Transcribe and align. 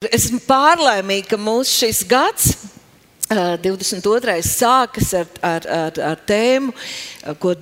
Esmu 0.00 0.38
pārlaimīga, 0.48 1.34
ka 1.34 1.36
mūsu 1.36 1.74
šis 1.82 1.98
gads, 2.08 2.54
22. 3.28 4.38
sākas 4.48 5.10
ar, 5.18 5.26
ar, 5.44 5.66
ar, 5.68 5.98
ar 6.06 6.22
tēmu, 6.24 6.72
ko 7.36 7.52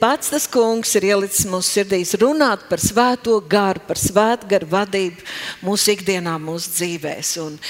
pats 0.00 0.32
tas 0.32 0.46
kungs 0.48 0.94
ir 0.96 1.10
ielicis 1.10 1.44
mūsu 1.52 1.74
sirdīs, 1.76 2.14
runāt 2.22 2.64
par 2.70 2.80
svēto 2.80 3.36
garu, 3.44 3.84
par 3.84 4.00
svētgaru 4.00 4.70
vadību 4.72 5.20
mūsu 5.68 5.92
ikdienā, 5.92 6.38
mūsu 6.40 6.72
dzīvēs. 6.78 7.34
Un, 7.44 7.60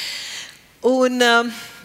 un, 0.87 1.27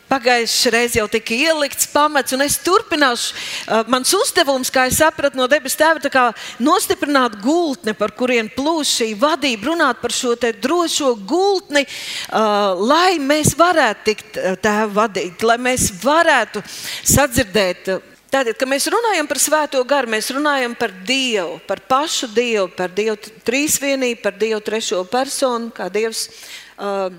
Pagājušajā 0.07 0.71
reizē 0.71 1.01
jau 1.01 1.07
tika 1.11 1.35
ielikts 1.35 1.89
pamats, 1.91 2.31
un 2.31 2.43
es 2.45 2.55
turpināšu. 2.63 3.33
Uh, 3.67 3.81
mans 3.91 4.13
uzdevums, 4.15 4.71
kā 4.71 4.85
es 4.87 5.01
sapratu 5.01 5.35
no 5.35 5.49
debesu 5.51 5.81
tēva, 5.81 5.99
ir 5.99 6.63
nostiprināt 6.63 7.35
gultni, 7.43 7.91
par 7.97 8.13
kuriem 8.15 8.47
plūs 8.55 8.93
šī 9.01 9.09
vadība, 9.19 9.73
runāt 9.73 9.99
par 9.99 10.15
šo 10.15 10.37
drošo 10.37 11.11
gultni, 11.27 11.83
uh, 11.83 12.71
lai 12.79 13.19
mēs 13.19 13.51
varētu 13.59 14.07
tikt 14.07 14.39
uh, 14.39 14.55
tēva 14.55 14.87
vadīti, 15.01 15.47
lai 15.47 15.59
mēs 15.59 15.89
varētu 15.99 16.63
sadzirdēt. 17.03 17.91
Tātad, 18.31 18.55
kad 18.59 18.67
mēs 18.67 18.87
runājam 18.91 19.27
par 19.27 19.39
svēto 19.39 19.83
garu, 19.87 20.11
mēs 20.15 20.31
runājam 20.35 20.73
par 20.75 20.91
Dievu, 21.07 21.61
par 21.67 21.83
pašu 21.83 22.31
Dievu, 22.31 22.67
par 22.75 22.91
Dievu 22.95 23.19
trīsvienību, 23.47 24.23
par 24.23 24.35
Dievu 24.39 24.63
trešo 24.63 25.03
personu, 25.11 25.71
kā 25.75 25.91
Dievs. 25.91 26.29
Uh, 26.77 27.11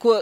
ko, 0.00 0.20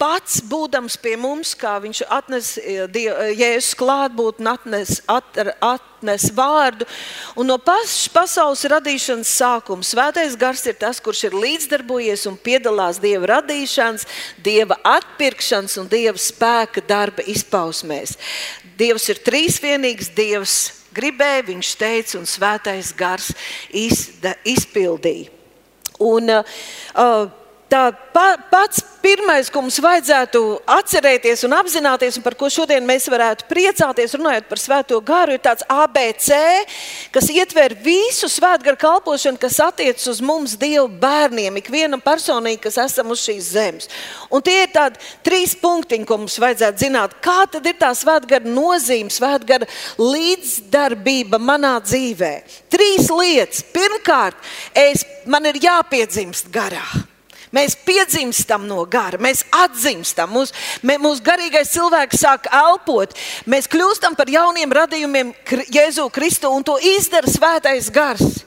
pats 0.00 0.40
būdams 0.48 0.96
pie 1.00 1.12
mums, 1.20 1.52
kā 1.58 1.74
viņš 1.82 2.02
atnes 2.08 2.54
eh, 2.58 2.86
eh, 2.88 3.20
Jēzus 3.36 3.76
klātbūtni, 3.78 4.48
atnes, 4.48 4.96
at, 5.10 5.40
atnes 5.60 6.28
vārdu. 6.36 6.88
Un 7.36 7.50
no 7.50 7.58
pašas 7.60 8.08
pasaules 8.14 8.64
radīšanas 8.72 9.34
sākuma 9.42 9.84
svētais 9.86 10.38
gars 10.40 10.64
ir 10.70 10.78
tas, 10.80 11.02
kurš 11.04 11.26
ir 11.28 11.36
līdzdarbojies 11.36 12.24
un 12.30 12.38
piedalās 12.40 13.00
Dieva 13.02 13.34
radīšanas, 13.36 14.08
Dieva 14.40 14.80
atpirkšanas 14.96 15.76
un 15.82 15.90
Dieva 15.92 16.20
spēka 16.20 16.84
darba 16.88 17.26
izpausmēs. 17.28 18.16
Dievs 18.80 19.10
ir 19.12 19.20
trīsvienīgs, 19.26 20.14
Dievs 20.16 20.60
gribēja, 20.96 21.44
viņš 21.50 21.74
teica, 21.78 22.16
un 22.18 22.24
svētais 22.28 22.94
gars 22.96 23.30
izda, 23.76 24.32
izpildīja. 24.48 25.28
Un, 26.00 26.32
uh, 26.32 27.26
tā 27.68 27.82
pa, 28.14 28.24
pats 28.48 28.80
pirmais, 29.02 29.48
ko 29.50 29.62
mums 29.64 29.78
vajadzētu 29.82 30.40
atcerēties 30.70 31.44
un 31.46 31.54
apzināties, 31.58 32.18
un 32.18 32.24
par 32.24 32.36
ko 32.38 32.48
šodien 32.52 32.84
mēs 32.86 33.08
varētu 33.10 33.48
priecāties, 33.50 34.14
runājot 34.16 34.48
par 34.48 34.60
Svēto 34.60 35.00
garu, 35.04 35.34
ir 35.34 35.42
tāds 35.44 35.66
ABC, 35.70 36.30
kas 37.14 37.28
ietver 37.32 37.74
visu 37.84 38.30
svētgaru 38.30 38.78
kalpošanu, 38.80 39.40
kas 39.40 39.58
attiecas 39.64 40.06
uz 40.12 40.22
mums, 40.24 40.56
Dieva 40.60 40.86
bērniem, 41.02 41.58
ikvienam 41.60 42.02
personīgi, 42.04 42.62
kas 42.68 42.78
esam 42.84 43.12
uz 43.14 43.24
šīs 43.24 43.52
zemes. 43.56 43.90
Un 44.30 44.44
tie 44.46 44.62
ir 44.64 44.72
tādi 44.74 45.00
trīs 45.26 45.56
punktiņi, 45.58 46.06
ko 46.08 46.20
mums 46.22 46.38
vajadzētu 46.42 46.84
zināt. 46.86 47.16
Kā 47.24 47.42
tad 47.50 47.66
ir 47.66 47.78
tā 47.80 47.92
svētgara 47.96 48.46
nozīme, 48.46 49.12
svētgara 49.12 49.68
līdzdarbība 49.98 51.40
manā 51.42 51.76
dzīvē? 51.84 52.34
Trīs 52.70 53.10
lietas. 53.10 53.64
Pirmkārt, 53.74 54.36
es, 54.76 55.06
man 55.26 55.48
ir 55.50 55.58
jāpiedzimst 55.64 56.52
garā. 56.54 57.09
Mēs 57.50 57.74
piedzimstam 57.82 58.68
no 58.70 58.84
gara, 58.86 59.18
mēs 59.18 59.42
atzīstam, 59.50 60.30
mūsu 60.30 60.54
mūs 61.02 61.22
garīgais 61.26 61.72
cilvēks 61.74 62.20
sāk 62.22 62.46
elpot, 62.54 63.16
mēs 63.50 63.66
kļūstam 63.70 64.14
par 64.14 64.30
jauniem 64.30 64.70
radījumiem 64.70 65.32
Jēzu 65.74 66.06
Kristu 66.14 66.52
un 66.54 66.62
to 66.66 66.76
izdara 66.78 67.26
svētais 67.26 67.90
gars. 67.90 68.44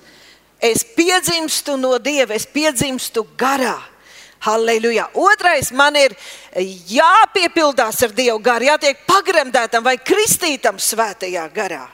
Es 0.64 0.86
piedzimstu 0.96 1.76
no 1.76 1.98
Dieva, 2.00 2.38
es 2.38 2.48
piedzimstu 2.48 3.26
garā. 3.36 3.76
Halleluja. 4.44 5.09
Otrais, 5.20 5.72
man 5.72 5.96
ir 5.96 6.16
jāpiepildās 6.92 8.02
ar 8.04 8.16
Dievu 8.16 8.40
garu, 8.44 8.68
jātiek 8.72 9.04
pagremdētam 9.08 9.84
vai 9.84 9.98
kristītam 10.00 10.80
svētajā 10.80 11.46
garā. 11.56 11.86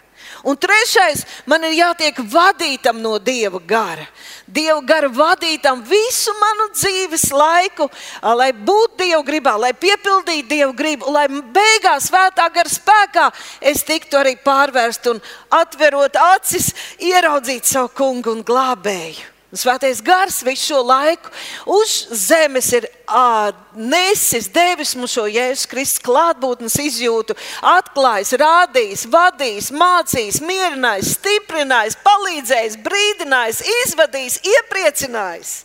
Un 0.43 0.55
trešais, 0.55 1.25
man 1.45 1.63
ir 1.67 1.75
jātiek 1.75 2.19
vadītam 2.31 3.01
no 3.03 3.17
Dieva 3.19 3.59
gara. 3.59 4.05
Dieva 4.47 4.79
gara 4.81 5.09
vadītam 5.11 5.81
visu 5.85 6.33
manu 6.39 6.69
dzīves 6.73 7.27
laiku, 7.35 7.89
lai 8.23 8.51
būtu 8.53 9.01
Dieva 9.03 9.23
gribā, 9.27 9.55
lai 9.59 9.73
piepildītu 9.73 10.49
Dieva 10.49 10.71
gribu, 10.73 11.11
lai 11.11 11.27
beigās 11.27 12.07
svētā 12.09 12.47
gara 12.53 12.71
spēkā 12.71 13.27
es 13.61 13.83
tiktu 13.83 14.21
arī 14.21 14.37
pārvērst 14.43 15.11
un 15.11 15.19
atverot 15.49 16.15
acis, 16.35 16.71
ieraudzīt 17.03 17.67
savu 17.67 17.91
kungu 17.95 18.37
un 18.37 18.45
glābēju. 18.45 19.38
Svētais 19.49 19.97
gars 20.05 20.43
visu 20.45 20.75
šo 20.75 20.79
laiku 20.85 21.31
uz 21.73 21.93
zemes 22.21 22.67
ir 22.77 22.85
uh, 23.09 23.49
nesis, 23.73 24.45
devis 24.53 24.91
mums 24.93 25.15
šo 25.15 25.23
Jēzus 25.25 25.65
Kristus 25.71 26.03
klātbūtnes 26.05 26.75
izjūtu, 26.83 27.33
atklājis, 27.65 28.35
rādījis, 28.37 29.07
vadījis, 29.09 29.71
mācījis, 29.73 30.37
mierinājis, 30.45 31.15
stiprinājis, 31.17 31.97
palīdzējis, 32.05 32.77
brīdinājis, 32.85 33.63
izvadījis, 33.79 34.37
iepriecinājis, 34.53 35.57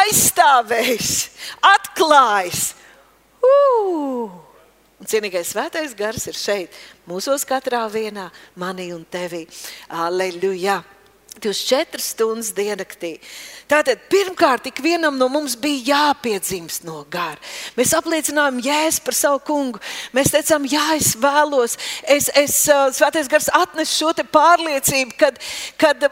aizstāvējis, 0.00 1.14
atklājis. 1.76 2.68
Uh! 3.38 4.34
Un 4.98 5.06
cienīgais 5.06 5.54
svētais 5.54 5.94
gars 5.94 6.26
ir 6.26 6.34
šeit, 6.34 6.84
mūsos 7.06 7.46
katrā 7.46 7.86
vienā, 7.86 8.32
manī 8.58 8.90
un 8.98 9.06
tevī. 9.06 9.46
Aleluja! 9.94 10.82
24 11.42 12.02
stundas 12.02 12.52
diennaktī. 12.56 13.18
Tātad 13.68 14.00
pirmkārt, 14.08 14.64
ikvienam 14.70 15.18
no 15.20 15.26
mums 15.28 15.52
bija 15.60 15.92
jāpiedzimst 15.92 16.86
no 16.88 17.02
gara. 17.12 17.36
Mēs 17.76 17.92
apliecinājām 17.98 18.62
jēzu 18.64 19.02
par 19.04 19.16
savu 19.16 19.42
kungu. 19.44 19.82
Mēs 20.16 20.32
teicām, 20.32 20.64
jā, 20.70 20.84
es 20.96 21.10
vēlos, 21.20 21.76
es, 22.08 22.30
es 22.32 22.56
svētais 22.96 23.28
gars 23.28 23.50
atnes 23.52 23.92
šo 23.92 24.14
pārliecību, 24.32 25.12
kad, 25.20 25.36
kad 25.76 26.08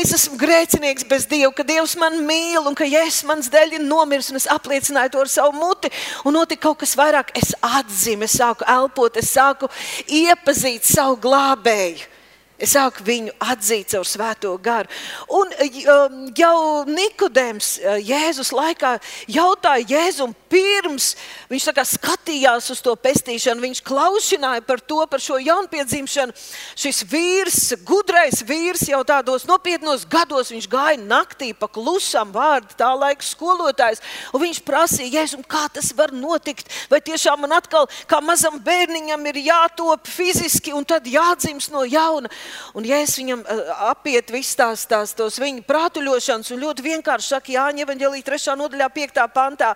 es 0.00 0.16
esmu 0.18 0.40
grēcinieks 0.40 1.06
bez 1.06 1.28
Dieva, 1.30 1.52
ka 1.54 1.62
Dievs 1.66 1.94
man 2.00 2.18
mīl 2.26 2.66
un 2.66 2.74
ka 2.74 2.88
Jēzus 2.88 3.22
mans 3.28 3.52
dēļ 3.54 3.78
ir 3.78 3.86
nomiris 3.86 4.32
un 4.32 4.40
es 4.40 4.48
apliecināju 4.50 5.14
to 5.14 5.22
ar 5.22 5.30
savu 5.30 5.54
muti 5.54 5.92
un 6.26 6.34
notika 6.34 6.66
kaut 6.66 6.82
kas 6.82 6.96
vairāk. 6.98 7.30
Es 7.38 7.54
atzīmu, 7.62 8.26
es 8.26 8.34
sāku 8.40 8.66
elpot, 8.66 9.22
es 9.22 9.30
sāku 9.30 9.70
iepazīt 10.10 10.90
savu 10.90 11.20
glābēju. 11.22 12.15
Es 12.56 12.72
sāku 12.72 13.04
viņu 13.04 13.34
atzīt 13.52 13.90
caur 13.92 14.06
svēto 14.08 14.54
garu. 14.64 14.88
Un 15.28 15.50
um, 15.52 16.20
jau 16.32 16.86
Nikodēms 16.88 17.74
uh, 17.82 17.98
Jēzus 18.00 18.48
laikā 18.56 18.94
jautāja 19.28 19.84
Jēzum, 19.90 20.32
pirms 20.48 21.10
viņš 21.50 21.66
skatījās 21.90 22.70
uz 22.72 22.80
to 22.80 22.94
pestīšanu, 22.96 23.60
viņš 23.60 23.82
klausīja 23.84 24.62
par 24.64 24.80
to, 24.80 25.02
par 25.10 25.20
šo 25.20 25.36
jaunpiedzimšanu. 25.42 26.32
Šis 26.80 27.02
vīrs, 27.10 27.60
gudrais 27.84 28.40
vīrs, 28.48 28.86
jau 28.88 29.02
tādos 29.04 29.44
nopietnos 29.44 30.06
gados, 30.08 30.54
viņš 30.54 30.70
gāja 30.72 30.96
naktī 31.02 31.52
pa 31.52 31.68
klusam 31.68 32.32
vārdu, 32.32 32.72
tā 32.80 32.88
laika 32.96 33.26
skolotājs. 33.26 34.00
Viņš 34.32 34.62
prasīja 34.64 35.20
Jēzum, 35.20 35.44
kā 35.44 35.66
tas 35.76 35.92
var 35.96 36.14
notikt. 36.16 36.72
Vai 36.88 37.02
tiešām 37.04 37.44
man 37.44 37.58
atkal, 37.58 37.84
kā 38.08 38.22
mazam 38.24 38.56
bērniņam, 38.64 39.28
ir 39.28 39.44
jātop 39.50 40.08
fiziski 40.08 40.72
un 40.72 40.88
tad 40.88 41.04
jādzimst 41.04 41.74
no 41.74 41.84
jauna. 41.84 42.32
Un, 42.76 42.84
ja 42.88 42.98
es 43.02 43.16
viņam 43.18 43.42
uh, 43.42 43.62
apiet 43.90 44.30
visas 44.34 44.56
tās, 44.58 44.84
tās 44.88 45.14
tos 45.16 45.38
viņa 45.40 45.64
prātuļošanas, 45.66 46.50
un 46.52 46.62
ļoti 46.62 46.84
vienkārši 46.86 47.32
saka 47.34 47.54
Jāņa 47.54 47.84
Evangelija 47.86 48.26
3. 48.26 48.56
nodaļā 48.60 48.88
5. 48.94 49.22
pantā, 49.34 49.72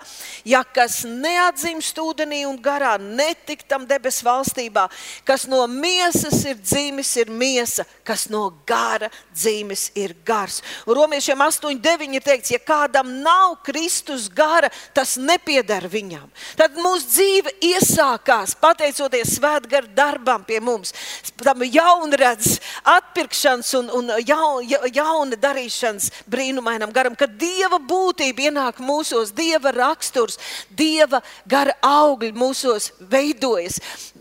ja 0.49 0.63
kas 0.65 1.01
neatzimst 1.09 1.99
ūdenī 2.01 2.43
un 2.49 2.59
garā, 2.63 2.97
netiktam 3.01 3.87
debesu 3.89 4.27
valstībā, 4.27 4.87
kas 5.29 5.47
no 5.51 5.63
miesas 5.71 6.45
ir 6.49 6.61
dzīves, 6.61 7.13
ir 7.23 7.33
miesa, 7.33 7.87
kas 8.07 8.29
no 8.33 8.47
gara 8.69 9.11
dzīves 9.33 9.91
ir 9.99 10.15
gars. 10.27 10.61
Un 10.87 10.99
romiešiem 11.01 11.41
8, 11.41 11.81
9 11.81 12.19
ir 12.19 12.25
teikts, 12.25 12.53
ja 12.55 12.61
kādam 12.63 13.13
nav 13.25 13.59
Kristus 13.67 14.29
gara, 14.33 14.71
tas 14.95 15.17
nepieder 15.21 15.89
viņam. 15.91 16.29
Tad 16.59 16.77
mūsu 16.79 17.09
dzīve 17.11 17.55
iesākās 17.73 18.57
pateicoties 18.61 19.37
svētgara 19.39 19.89
darbam 19.97 20.45
pie 20.47 20.61
mums, 20.63 20.95
tam 21.41 21.65
jaunredzes 21.65 22.60
atpirkšanas 22.85 23.73
un, 23.79 23.91
un 23.95 24.13
jaun, 24.27 24.67
jauna 24.95 25.39
darīšanas 25.41 26.11
brīnumainam 26.31 26.93
garam, 26.95 27.17
kad 27.19 27.37
Dieva 27.41 27.81
būtība 27.83 28.49
ienāk 28.51 28.83
mūsos, 28.85 29.35
Dieva 29.37 29.73
raksturs, 29.77 30.39
Dieva 30.71 31.23
gara 31.49 31.77
augļi 31.85 32.33
mūsos 32.37 32.93
veidojas. 33.01 33.81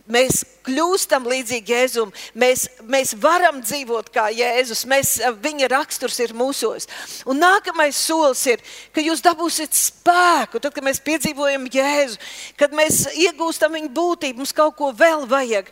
Mēs 0.09 0.44
kļūstam 0.66 1.28
līdzīgi 1.30 1.74
Jēzum, 1.74 2.12
mēs, 2.40 2.68
mēs 2.90 3.14
varam 3.20 3.62
dzīvot 3.64 4.12
kā 4.14 4.28
Jēzus, 4.34 4.86
mēs, 4.90 5.16
viņa 5.44 5.70
raksturs 5.72 6.20
ir 6.24 6.34
mūsos. 6.38 6.88
Un 7.30 7.40
nākamais 7.42 7.98
solis 7.98 8.46
ir, 8.50 8.64
ka 8.96 9.04
jūs 9.04 9.24
dabūsiet 9.26 9.76
spēku, 9.76 10.62
tad, 10.62 10.74
kad 10.76 10.86
mēs 10.86 11.02
piedzīvojam 11.06 11.68
Jēzu, 11.74 12.20
kad 12.60 12.74
mēs 12.76 13.06
iegūstam 13.14 13.76
viņa 13.78 13.92
būtību, 13.96 14.42
mums 14.42 14.56
kaut 14.56 14.78
ko 14.80 14.92
vēl 14.96 15.26
vajag. 15.30 15.72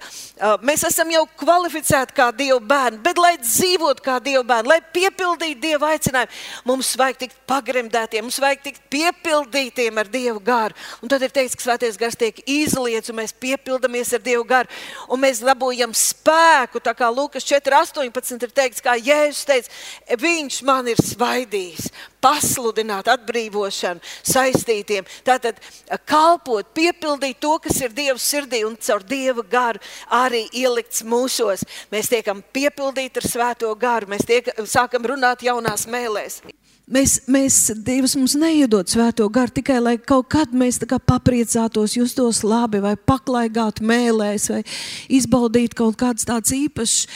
Mēs 0.66 0.86
esam 0.88 1.12
jau 1.14 1.26
kvalificēti 1.40 2.16
kā 2.18 2.30
Dieva 2.36 2.60
bērni, 2.62 3.02
bet 3.04 3.22
lai 3.22 3.36
dzīvotu 3.42 4.06
kā 4.06 4.18
Dieva 4.24 4.44
bērni, 4.48 4.72
lai 4.74 4.80
piepildītu 4.94 5.62
Dieva 5.64 5.94
aicinājumu, 5.96 6.42
mums 6.70 6.94
vajag 7.00 7.24
tikt 7.24 7.40
pagremdētiem, 7.50 8.26
mums 8.28 8.40
vajag 8.42 8.64
tikt 8.66 8.84
piepildītiem 8.94 9.98
ar 10.02 10.12
Dieva 10.12 10.40
garu. 10.44 10.78
Un 11.02 11.12
tad 11.12 11.24
ir 11.26 11.34
teikts, 11.34 11.58
ka 11.58 11.66
svētais 11.68 12.00
gars 12.00 12.18
tiek 12.20 12.40
izliets, 12.46 13.12
un 13.12 13.20
mēs 13.22 13.36
piepildamies 13.38 14.14
ar 14.18 14.24
Dieva 14.24 14.46
garu, 14.48 14.77
un 15.08 15.22
mēs 15.22 15.42
dabūjam 15.46 15.94
spēku. 15.96 16.82
Tā 16.84 16.94
kā 16.98 17.10
Lūkas 17.14 17.48
4,18 17.48 18.48
ir 18.48 18.54
teikts, 18.56 18.84
kā 18.84 18.98
Jēzus 19.00 19.48
teica, 19.48 19.80
viņš 20.22 20.62
man 20.68 20.92
ir 20.92 21.02
svaidījis 21.02 21.90
pasludināt 22.24 23.10
atbrīvošanu 23.12 24.04
saistītiem. 24.26 25.08
Tātad 25.28 25.60
kalpot, 26.10 26.70
piepildīt 26.76 27.40
to, 27.44 27.56
kas 27.64 27.82
ir 27.82 27.96
Dieva 27.96 28.20
sirdī 28.22 28.64
un 28.68 28.78
caur 28.82 29.06
Dieva 29.08 29.46
garu 29.48 29.84
arī 30.20 30.46
ielikts 30.52 31.06
mūsos. 31.08 31.66
Mēs 31.94 32.12
tiekam 32.12 32.44
piepildīti 32.54 33.24
ar 33.24 33.30
svēto 33.32 33.74
garu, 33.80 34.12
mēs 34.14 34.28
tiek, 34.28 34.50
sākam 34.68 35.06
runāt 35.08 35.46
jaunās 35.48 35.88
mēlēs. 35.90 36.42
Mēs, 36.88 37.18
mēs, 37.28 37.56
Dievs 37.84 38.14
mums 38.16 38.32
neiedod 38.40 38.88
svēto 38.88 39.26
garu 39.28 39.52
tikai 39.52 39.82
lai 39.82 39.98
kaut 40.00 40.30
kad 40.32 40.54
mēs 40.56 40.78
papriecātos, 40.80 41.98
justos 41.98 42.46
labi, 42.48 42.80
vai 42.80 42.94
paklaigātu 42.96 43.84
mēlēs, 43.84 44.46
vai 44.54 44.62
izbaudītu 45.12 45.76
kaut 45.76 45.98
kādas 46.00 46.24
tādas 46.24 46.54
īpašas, 46.56 47.10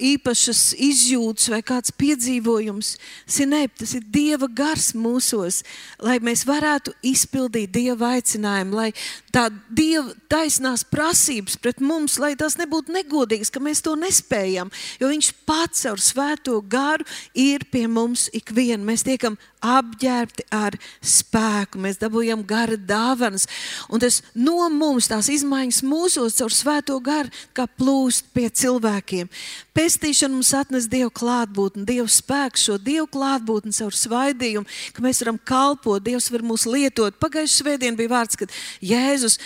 īpašas 0.00 0.62
izjūtas 0.72 1.50
vai 1.52 1.60
kāds 1.60 1.92
piedzīvojums. 2.00 2.94
Sinē, 3.28 3.66
tas 3.76 3.92
ir 3.98 4.06
Dieva 4.08 4.48
gars 4.48 4.94
mūsos, 4.96 5.60
lai 6.00 6.16
mēs 6.24 6.46
varētu 6.48 6.96
izpildīt 7.04 7.76
Dieva 7.76 8.14
aicinājumu, 8.16 8.78
lai 8.80 8.88
tā 9.36 9.50
Dieva 9.68 10.16
taisnās 10.32 10.86
prasības 10.88 11.60
pret 11.60 11.84
mums, 11.84 12.16
lai 12.16 12.32
tas 12.40 12.56
nebūtu 12.56 12.96
negodīgs, 12.96 13.52
ka 13.52 13.60
mēs 13.60 13.84
to 13.84 13.98
nespējam, 14.00 14.72
jo 14.96 15.10
Viņš 15.10 15.32
pats 15.44 15.84
ar 15.90 16.00
svēto 16.00 16.56
garu 16.62 17.04
ir 17.34 17.66
pie 17.68 17.84
mums 17.90 18.28
ikvienu 18.32 18.86
tiekam 19.10 19.36
apģērbti 19.60 20.46
ar 20.54 20.76
spēku, 21.04 21.80
mēs 21.82 21.98
dabūjam 22.00 22.44
gara 22.46 22.78
dāvanas. 22.78 23.46
Un 23.92 24.00
tas 24.02 24.20
no 24.34 24.68
mums, 24.72 25.10
tās 25.10 25.28
izmaiņas 25.32 25.82
mūsos 25.86 26.38
caur 26.38 26.54
svēto 26.54 26.96
garu, 27.04 27.32
kā 27.56 27.66
plūst 27.68 28.30
pie 28.34 28.48
cilvēkiem. 28.48 29.30
Pestīšana 29.76 30.34
mums 30.34 30.52
atnes 30.56 30.88
Dieva 30.90 31.10
klātbūtni, 31.14 31.86
Dieva 31.88 32.08
spēku, 32.10 32.60
šo 32.60 32.78
Dieva 32.82 33.06
klātbūtni 33.10 33.74
caur 33.76 33.96
svaidījumu, 33.96 34.68
ka 34.94 35.04
mēs 35.04 35.22
varam 35.24 35.40
kalpot, 35.50 36.02
Dievs 36.04 36.30
var 36.32 36.46
mūs 36.46 36.66
lietot. 36.70 37.18
Pagājušajā 37.20 37.64
svētdienā 37.64 38.00
bija 38.00 38.14
vārds, 38.14 38.40
kad 38.40 38.52
Jēzus 38.84 39.38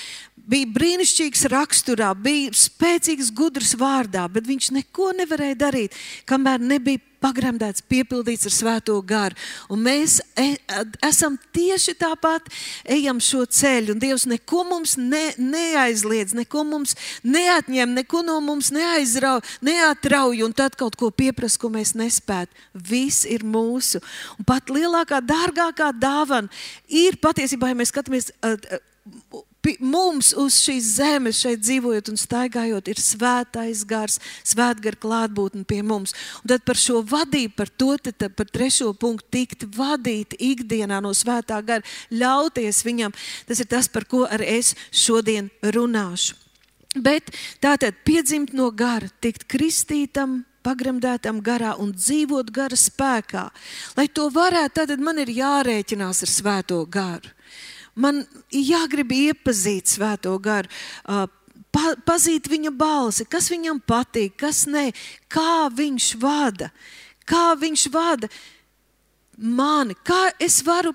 bija 0.49 0.69
brīnišķīgs 0.75 1.47
raksturā, 1.53 2.13
bija 2.19 2.53
spēcīgs, 2.59 3.33
gudrs 3.37 3.75
vārdā, 3.81 4.27
bet 4.33 4.47
viņš 4.49 4.71
neko 4.79 5.13
nevarēja 5.21 5.59
darīt, 5.67 5.99
kamēr 6.29 6.63
nebija 6.63 7.03
pagremdēts, 7.25 7.85
piepildīts 7.89 8.49
ar 8.49 8.53
svēto 8.53 8.97
garu. 9.07 9.39
Un 9.73 9.81
mēs 9.87 10.19
e, 10.37 10.59
esam 11.07 11.39
tieši 11.57 11.95
tāpat, 12.01 12.51
ejam 12.97 13.23
šo 13.25 13.45
ceļu, 13.49 13.95
un 13.95 14.03
Dievs 14.03 14.27
neko 14.29 14.65
mums 14.69 14.97
ne, 15.01 15.23
neaizliedz, 15.41 16.35
neko 16.37 16.67
mums 16.69 16.93
neatņem, 17.25 17.97
neko 18.01 18.21
no 18.27 18.37
mums 18.45 18.69
neaizrauj, 18.75 19.41
neatrauj, 19.65 20.45
un 20.45 20.53
tad 20.57 20.77
kaut 20.81 20.99
ko 21.01 21.09
pieprasa, 21.15 21.61
ko 21.63 21.73
mēs 21.73 21.95
nespētu. 21.97 22.53
Viss 22.75 23.25
ir 23.25 23.47
mūsu. 23.49 24.03
Un 24.39 24.49
pat 24.49 24.69
lielākā, 24.73 25.23
dārgākā 25.25 25.95
dāvana 25.97 26.53
ir 26.93 27.17
patiesībā, 27.23 27.73
ja 27.73 27.81
mēs 27.81 27.95
skatāmies. 27.95 28.33
Mums 29.81 30.33
uz 30.37 30.59
šīs 30.61 30.91
zemes, 30.99 31.41
šeit 31.41 31.63
dzīvojot 31.65 32.11
un 32.13 32.19
staigājot, 32.21 32.89
ir 32.93 33.01
svētais 33.01 33.85
gars, 33.89 34.19
svētgara 34.45 35.01
klātbūtne 35.01 35.65
pie 35.69 35.81
mums. 35.87 36.13
Un 36.43 36.53
tad 36.53 36.65
par 36.69 36.81
šo 36.81 37.01
vadību, 37.09 37.55
par 37.57 37.73
to, 37.73 37.95
tad, 37.97 38.27
par 38.37 38.51
trešo 38.53 38.93
punktu, 38.93 39.31
tikt 39.39 39.67
vadīti 39.77 40.39
ikdienā 40.53 41.01
no 41.05 41.15
svētā 41.17 41.61
gara, 41.65 41.85
ļauties 42.13 42.85
viņam, 42.85 43.15
tas 43.49 43.61
ir 43.65 43.71
tas, 43.71 43.89
par 43.89 44.05
ko 44.11 44.25
arī 44.29 44.59
es 44.61 44.75
šodien 44.93 45.49
runāšu. 45.63 46.37
Bet 46.95 47.33
tātad 47.65 47.97
piedzimt 48.07 48.53
no 48.55 48.69
gara, 48.71 49.09
tikt 49.25 49.49
kristītam, 49.51 50.45
pagremdētam 50.65 51.41
garā 51.45 51.75
un 51.81 51.93
dzīvot 51.93 52.53
gara 52.55 52.77
spēkā. 52.79 53.49
Lai 53.99 54.07
to 54.09 54.29
varētu, 54.33 54.87
tad 54.87 55.03
man 55.03 55.21
ir 55.23 55.33
jārēķinās 55.35 56.23
ar 56.25 56.33
svēto 56.33 56.81
garu. 56.87 57.33
Man 57.95 58.25
jāgrib 58.51 59.13
iepazīt 59.15 59.93
svēto 59.93 60.35
garu, 60.43 60.71
pa, 61.05 61.85
pazīt 62.07 62.49
viņa 62.51 62.73
balsi, 62.75 63.27
kas 63.31 63.51
viņam 63.53 63.79
patīk, 63.87 64.35
kas 64.43 64.65
nē, 64.71 64.89
kā 65.31 65.69
viņš 65.71 66.09
vada, 66.23 66.73
kā 67.29 67.53
viņš 67.61 67.87
vada 67.95 68.31
mani, 69.39 69.97
kā 70.07 70.29
es 70.43 70.61
varu 70.67 70.95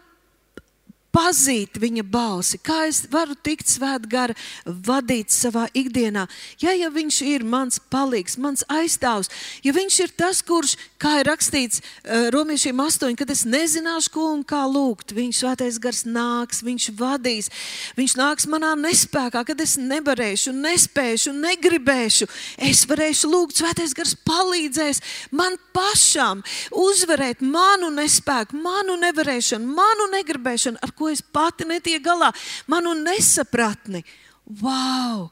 pazīt 1.13 1.79
viņa 1.81 2.03
balsi, 2.05 2.59
kā 2.61 2.83
es 2.89 3.01
varu 3.11 3.35
tikt 3.35 3.69
svētgara 3.69 4.35
vadīts 4.65 5.39
savā 5.43 5.65
ikdienā. 5.77 6.25
Ja, 6.61 6.73
ja 6.77 6.89
viņš 6.93 7.21
ir 7.27 7.45
mans 7.47 7.79
palīgs, 7.91 8.37
mans 8.41 8.65
aizstāvs, 8.69 9.31
ja 9.65 9.73
viņš 9.75 9.99
ir 10.05 10.13
tas, 10.17 10.41
kurš, 10.45 10.75
kā 11.01 11.19
ir 11.21 11.29
rakstīts 11.29 11.81
uh, 11.81 12.29
romiešiem 12.33 12.79
astoņi, 12.83 13.17
kad 13.19 13.33
es 13.33 13.45
nezināšu, 13.49 14.13
ko 14.13 14.27
un 14.35 14.43
kā 14.47 14.61
lūgt, 14.69 15.13
viņš 15.17 15.41
svētais 15.43 15.79
gars 15.81 16.03
nāks, 16.07 16.63
viņš 16.65 16.89
vadīs, 16.99 17.49
viņš 17.97 18.17
nāks 18.19 18.49
manā 18.51 18.75
nespējā, 18.79 19.43
kad 19.47 19.65
es 19.65 19.77
nevarēšu, 19.81 20.53
nespēšu, 20.55 21.33
negribēšu, 21.37 22.29
es 22.69 22.85
varēšu 22.89 23.31
lūgt, 23.31 23.59
svētais 23.59 23.95
gars 23.97 24.15
palīdzēs 24.27 25.01
man 25.35 25.57
pašam 25.75 26.43
uzvarēt 26.75 27.41
manu 27.45 27.89
nespēku, 27.93 28.57
manu 28.59 28.97
nevarēšanu, 28.99 29.73
manu 29.79 30.09
negribēšanu, 30.13 30.79
ar 30.83 30.93
ko 30.99 31.08
es 31.13 31.21
pati 31.21 31.67
netieku 31.67 32.05
galā, 32.09 32.33
manu 32.67 32.95
nesapratni. 32.97 34.03
Wow! 34.49 35.27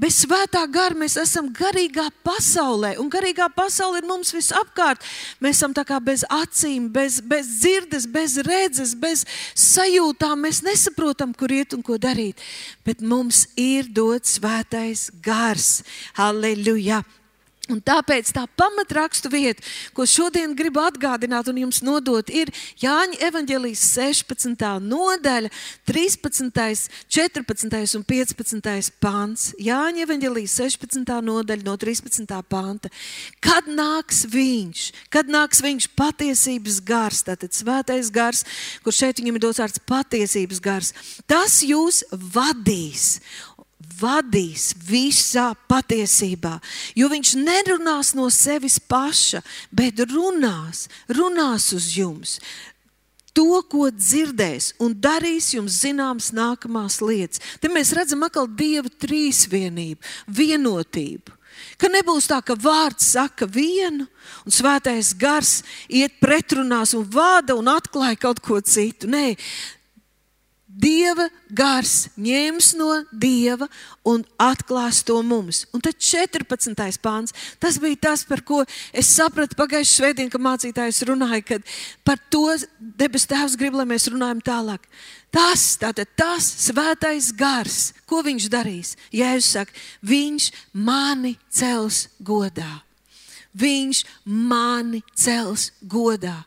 Bez 0.00 0.22
svētā 0.22 0.62
gara 0.72 0.96
mēs 0.96 1.18
esam 1.20 1.50
garīgā 1.52 2.06
pasaulē, 2.24 2.94
un 3.02 3.10
garīgā 3.12 3.50
pasaule 3.52 4.00
ir 4.00 4.08
mums 4.08 4.32
visapkārt. 4.32 5.04
Mēs 5.44 5.60
esam 5.60 5.76
tā 5.76 5.84
kā 5.84 5.98
bez 6.00 6.24
acīm, 6.32 6.88
bez, 6.88 7.20
bez 7.20 7.50
dzirdes, 7.60 8.08
bez 8.08 8.38
redzes, 8.48 8.96
bez 8.96 9.26
sajūtām. 9.52 10.46
Mēs 10.48 10.62
nesaprotam, 10.64 11.36
kur 11.36 11.52
iet 11.52 11.76
un 11.76 11.84
ko 11.84 12.00
darīt. 12.00 12.40
Bet 12.80 13.04
mums 13.04 13.44
ir 13.60 13.92
dots 13.92 14.38
svētais 14.38 15.10
gars. 15.20 15.82
Halleluja! 16.16 17.04
Un 17.70 17.78
tāpēc 17.78 18.32
tā 18.34 18.42
pamatrakstu 18.58 19.30
vieta, 19.30 19.62
ko 19.94 20.02
šodien 20.02 20.50
gribu 20.58 20.80
atgādināt 20.82 21.46
un 21.46 21.60
jums 21.60 21.78
nodot, 21.86 22.26
ir 22.26 22.50
Jāņa 22.82 23.20
evanģelijas 23.22 23.84
16. 23.94 24.64
nodaļa, 24.82 25.50
13., 25.86 26.88
14. 27.06 27.94
un 28.00 28.02
15. 28.08 28.90
pāns. 28.98 29.44
Jāņa 29.62 30.02
evanģelijas 30.02 30.56
16. 30.58 31.06
nodaļa 31.28 31.62
no 31.68 31.76
13. 31.78 32.34
panta. 32.50 32.90
Kad 33.38 33.70
nāks 33.70 34.24
viņš, 34.32 34.88
kad 35.14 35.30
nāks 35.30 35.62
viņš 35.62 35.86
patiesības 35.94 36.80
gars, 36.82 37.22
tātad 37.30 37.54
svētais 37.54 38.10
gars, 38.10 38.42
kurš 38.82 39.04
šeit 39.04 39.22
viņam 39.22 39.38
ir 39.38 39.46
dots 39.46 39.62
vārds 39.62 39.84
patiesības 39.86 40.58
gars, 40.66 40.90
tas 41.30 41.60
jūs 41.62 42.02
vadīs 42.10 43.20
vadīs 44.00 44.72
visā 44.88 45.52
patiesībā. 45.70 46.58
Jo 46.98 47.10
viņš 47.12 47.34
nerunās 47.38 48.12
no 48.18 48.28
sevis 48.32 48.78
paša, 48.78 49.42
bet 49.70 50.02
runās, 50.10 50.88
runās 51.08 51.70
uz 51.76 51.90
jums. 51.96 52.38
To, 53.32 53.62
ko 53.64 53.88
dzirdēs, 53.88 54.74
un 54.82 54.92
darīs 54.92 55.54
jums 55.54 55.78
zināmas 55.80 56.32
nākamās 56.36 56.98
lietas. 57.00 57.40
Te 57.60 57.70
mēs 57.72 57.94
redzam 57.96 58.26
atkal 58.26 58.48
Dieva 58.48 58.92
trīsvienību, 59.00 60.02
vienotību. 60.28 61.38
Ka 61.80 61.88
nebūs 61.88 62.28
tā, 62.28 62.40
ka 62.44 62.56
vārds 62.58 63.12
saka 63.14 63.46
vienu, 63.48 64.06
un 64.44 64.54
svētais 64.54 65.12
gars 65.18 65.60
iet 65.88 66.18
pretrunās 66.20 66.92
un 66.96 67.06
vada 67.08 67.56
un 67.56 67.70
atklāja 67.72 68.20
kaut 68.20 68.42
ko 68.44 68.60
citu. 68.60 69.08
Nē, 69.10 69.34
Dieva 70.72 71.26
gars 71.52 72.06
ņems 72.16 72.70
no 72.80 72.88
Dieva 73.12 73.66
un 74.08 74.22
atklās 74.40 75.02
to 75.04 75.18
mums. 75.20 75.66
Un 75.76 75.82
tad 75.84 75.98
14. 76.00 76.72
pāns, 77.02 77.34
tas 77.60 77.76
bija 77.82 77.98
tas, 78.08 78.22
par 78.24 78.40
ko 78.40 78.62
es 78.92 79.10
sapratu 79.12 79.58
pagājušajā 79.58 79.98
svētdienā, 79.98 80.32
kad 80.32 80.44
mācītājs 80.46 81.02
runāja, 81.10 81.42
kad 81.44 81.74
par 82.06 82.22
to 82.32 82.46
debes 82.78 83.28
tēvs 83.28 83.58
grib, 83.60 83.76
lai 83.76 83.84
mēs 83.90 84.08
runājam 84.08 84.40
tālāk. 84.46 84.88
Tas, 85.32 85.74
tātad 85.80 86.08
tas 86.16 86.48
svētais 86.64 87.30
gars, 87.36 87.92
ko 88.08 88.22
viņš 88.24 88.48
darīs? 88.52 88.96
Jēzus 89.12 89.52
saka, 89.58 89.76
viņš 90.08 90.48
mani 90.72 91.36
cels 91.52 92.06
godā. 92.20 92.80
Viņš 93.52 93.98
mani 94.24 95.02
cels 95.12 95.66
godā, 95.84 96.38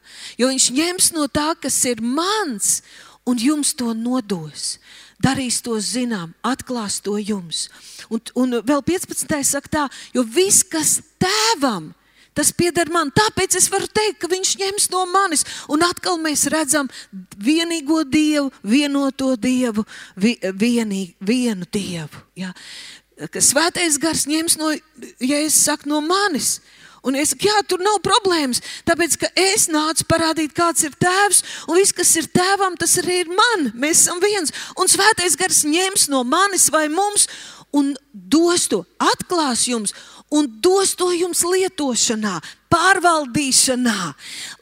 jo 0.42 0.48
viņš 0.50 0.72
ņems 0.74 1.12
no 1.14 1.28
tā, 1.30 1.52
kas 1.62 1.78
ir 1.86 2.02
mans, 2.02 2.80
un 3.26 3.42
jums 3.42 3.74
to 3.78 3.94
nodos. 3.98 4.78
Darīs 5.22 5.62
to 5.64 5.78
zinām, 5.80 6.34
atklās 6.44 7.00
to 7.04 7.16
jums. 7.18 7.68
Un, 8.12 8.22
un 8.36 8.60
vēl 8.68 8.82
15. 8.86 9.38
saka 9.48 9.72
tā, 9.72 9.86
jo 10.14 10.26
viss, 10.28 10.66
kas 10.68 11.00
tēvam, 11.22 11.94
tas 12.36 12.52
pieder 12.52 12.92
man. 12.92 13.10
Tāpēc 13.16 13.56
es 13.58 13.70
varu 13.72 13.88
teikt, 13.88 14.20
ka 14.22 14.30
viņš 14.32 14.52
ņems 14.60 14.90
no 14.92 15.06
manis. 15.10 15.46
Un 15.72 15.86
atkal 15.88 16.20
mēs 16.22 16.46
redzam 16.52 16.92
vienīgo 17.40 18.04
dievu, 18.04 18.52
vienoto 18.62 19.34
dievu, 19.40 19.88
vi, 20.20 20.36
vienī, 20.54 21.08
vienu 21.24 21.68
dievu. 21.72 22.26
Ja? 22.38 22.52
Ka 23.32 23.40
svētais 23.40 23.98
gars 24.02 24.28
ņems 24.28 24.60
no, 24.60 24.74
ja 25.24 25.40
es 25.40 25.56
saku, 25.64 25.88
no 25.90 26.04
manis. 26.04 26.60
Un 27.06 27.18
es 27.22 27.34
saku, 27.34 27.46
jā, 27.50 27.60
tur 27.70 27.84
nav 27.86 28.00
problēmas. 28.06 28.64
Tāpēc, 28.88 29.18
ka 29.22 29.30
es 29.38 29.68
nācu 29.70 30.08
parādīt, 30.10 30.56
kāds 30.58 30.88
ir 30.88 30.96
tēvs, 31.02 31.44
un 31.70 31.78
viss, 31.78 31.94
kas 31.96 32.16
ir 32.18 32.30
tēvam, 32.34 32.78
tas 32.82 32.98
arī 33.04 33.22
ir 33.24 33.30
man. 33.30 33.70
Mēs 33.78 34.06
esam 34.06 34.22
viens. 34.24 34.54
Un 34.82 34.90
svētais 34.90 35.38
gars 35.38 35.64
ņems 35.70 36.10
no 36.14 36.24
manis 36.26 36.72
vai 36.74 36.88
mums 36.90 37.30
un 37.76 37.94
dos 38.12 38.70
to, 38.72 38.82
atklās 39.04 39.66
jums 39.68 39.94
un 40.34 40.48
dos 40.62 40.96
to 40.98 41.12
jums 41.14 41.44
lietošanā, 41.46 42.40
pārvaldīšanā, 42.72 44.14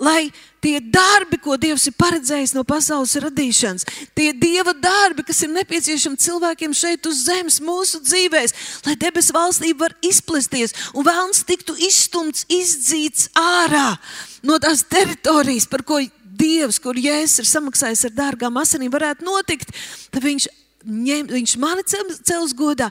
lai 0.04 0.32
tie 0.64 0.78
darbi, 0.80 1.40
ko 1.42 1.56
Dievs 1.60 1.88
ir 1.90 1.96
paredzējis 2.00 2.54
no 2.56 2.64
pasaules 2.68 3.16
radīšanas, 3.20 3.88
tie 4.16 4.30
Dieva 4.38 4.76
darbi, 4.78 5.26
kas 5.28 5.42
ir 5.44 5.52
nepieciešami 5.56 6.20
cilvēkiem 6.24 6.76
šeit 6.78 7.08
uz 7.10 7.26
zemes, 7.26 7.60
mūsu 7.64 8.00
dzīvēs, 8.04 8.56
lai 8.88 8.96
debesu 9.00 9.36
valstība 9.36 9.88
var 9.88 9.98
izplesties 10.06 10.76
un 10.94 11.08
vēlams 11.08 11.44
tiktu 11.48 11.76
izstumts, 11.90 12.46
izdzīts 12.52 13.32
ārā 13.40 13.96
no 14.46 14.60
tās 14.62 14.86
teritorijas, 14.88 15.68
par 15.70 15.86
ko 15.88 16.02
Dievs, 16.34 16.80
kur 16.82 16.98
Jēzus 16.98 17.44
ir 17.44 17.46
samaksājis 17.46 18.08
ar 18.08 18.16
dārgām 18.18 18.56
asinīm, 18.58 18.92
varētu 18.94 19.26
notikt, 19.28 19.70
tad 20.12 20.24
viņš, 20.26 20.48
ņem, 20.84 21.28
viņš 21.30 21.54
mani 21.62 21.86
cels 21.86 22.56
godā 22.58 22.90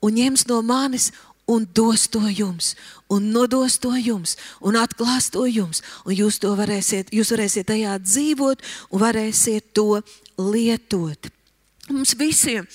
un 0.00 0.14
ņems 0.16 0.46
no 0.48 0.60
manis 0.64 1.10
un 1.50 1.66
dos 1.74 2.06
to 2.14 2.22
jums, 2.30 2.74
un 3.10 3.32
nodos 3.34 3.80
to 3.82 3.90
jums, 3.98 4.36
un 4.62 4.78
atklās 4.78 5.30
to 5.34 5.46
jums, 5.50 5.82
un 6.06 6.14
jūs 6.14 6.38
to 6.42 6.54
varēsiet, 6.58 7.10
jūs 7.10 7.34
varēsiet 7.34 7.70
tajā 7.72 7.98
dzīvot 8.06 8.62
un 8.90 9.02
varēsiet 9.02 9.72
to 9.74 10.02
lietot. 10.38 11.32
Mums 11.90 12.12
visiem, 12.14 12.66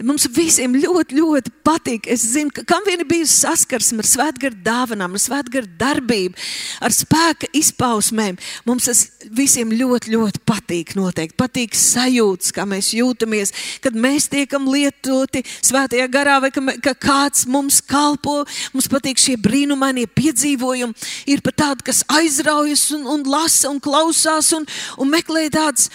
mums 0.00 0.24
visiem 0.32 0.72
ļoti, 0.80 1.18
ļoti 1.18 1.50
patīk. 1.66 2.06
Es 2.08 2.22
zinu, 2.32 2.52
ka 2.56 2.64
kam 2.66 2.84
vien 2.86 3.02
ir 3.02 3.08
bijusi 3.08 3.42
saskarsme 3.42 4.00
ar 4.00 4.08
svētgara 4.08 4.56
dāvanām, 4.64 5.12
ar 5.12 5.20
svētgara 5.20 5.68
darbību, 5.80 6.38
ar 6.80 6.94
spēka 6.96 7.50
izpausmēm. 7.58 8.38
Mums 8.68 8.88
tas 8.88 9.02
visiem 9.28 9.74
ļoti, 9.76 10.14
ļoti 10.14 10.40
patīk. 10.48 10.94
Noteikti 10.96 11.36
patīk 11.40 11.76
sajūtas, 11.76 12.54
kā 12.56 12.64
mēs 12.68 12.92
jūtamies, 12.96 13.52
kad 13.84 13.98
mēs 13.98 14.30
tiekam 14.32 14.70
lietoti 14.72 15.44
svētajā 15.60 16.08
garā, 16.12 16.38
vai 16.40 16.52
ka, 16.54 16.64
ka 16.88 16.96
kāds 17.06 17.44
mums 17.50 17.82
kalpo. 17.84 18.40
Mums 18.72 18.88
patīk 18.92 19.20
šie 19.20 19.36
brīnumainie 19.42 20.08
piedzīvojumi. 20.16 21.12
Ir 21.28 21.44
pat 21.44 21.60
tādi, 21.60 21.88
kas 21.90 22.00
aizraujas 22.08 22.88
un, 22.96 23.04
un 23.18 23.28
lasa 23.28 23.68
un 23.68 23.82
klausās 23.84 24.54
un, 24.56 24.64
un 24.96 25.12
meklē 25.12 25.48
tādas 25.52 25.90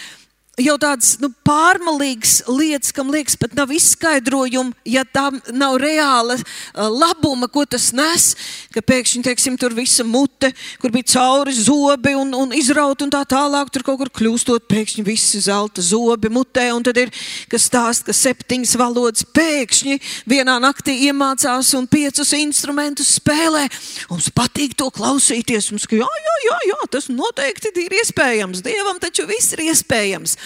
jau 0.58 0.74
tādas 0.80 1.14
nu, 1.22 1.30
pārmalīgas 1.46 2.42
lietas, 2.50 2.92
kam 2.94 3.12
liekas, 3.12 3.36
pat 3.38 3.54
nav 3.56 3.70
izskaidrojumu, 3.74 4.74
ja 4.88 5.04
tā 5.06 5.28
nav 5.54 5.78
reāla 5.80 6.36
uh, 6.38 6.88
labuma, 6.90 7.48
ko 7.50 7.64
tas 7.68 7.90
nes. 7.96 8.30
Ka 8.74 8.82
pēkšņi, 8.84 9.22
teiksim, 9.26 9.58
tur 9.60 9.74
visa 9.76 10.04
mute, 10.06 10.50
kur 10.82 10.92
bija 10.94 11.14
cauri 11.14 11.54
zobi 11.56 12.14
un, 12.18 12.34
un 12.36 12.54
izraut 12.56 13.02
un 13.04 13.12
tā 13.12 13.22
tālāk, 13.28 13.70
tur 13.72 13.86
kaut 13.86 14.00
kur 14.02 14.12
kļūstot, 14.20 14.66
pēkšņi 14.70 15.04
visi 15.06 15.42
zelta 15.44 15.84
zobi 15.84 16.30
mutē. 16.32 16.68
Un 16.74 16.86
tad 16.86 16.98
ir 17.00 17.12
kas 17.50 17.68
stāst, 17.70 18.06
ka 18.08 18.16
septiņas 18.16 18.74
valodas 18.80 19.26
pēkšņi 19.36 19.98
vienā 20.28 20.58
naktī 20.62 20.96
iemācās 21.08 21.72
un 21.78 21.88
piecus 21.90 22.34
instrumentus 22.38 23.14
spēlē. 23.18 23.66
Mums 24.10 24.30
patīk 24.34 24.76
to 24.78 24.90
klausīties. 24.94 25.70
Mums, 25.72 25.86
ka, 25.88 25.98
jā, 25.98 26.08
jā, 26.26 26.36
jā, 26.48 26.58
jā, 26.72 26.80
tas 26.92 27.08
noteikti 27.12 27.72
ir 27.84 27.98
iespējams. 28.02 28.64
Dievam 28.66 29.00
taču 29.02 29.26
viss 29.28 29.54
ir 29.56 29.66
iespējams. 29.68 30.36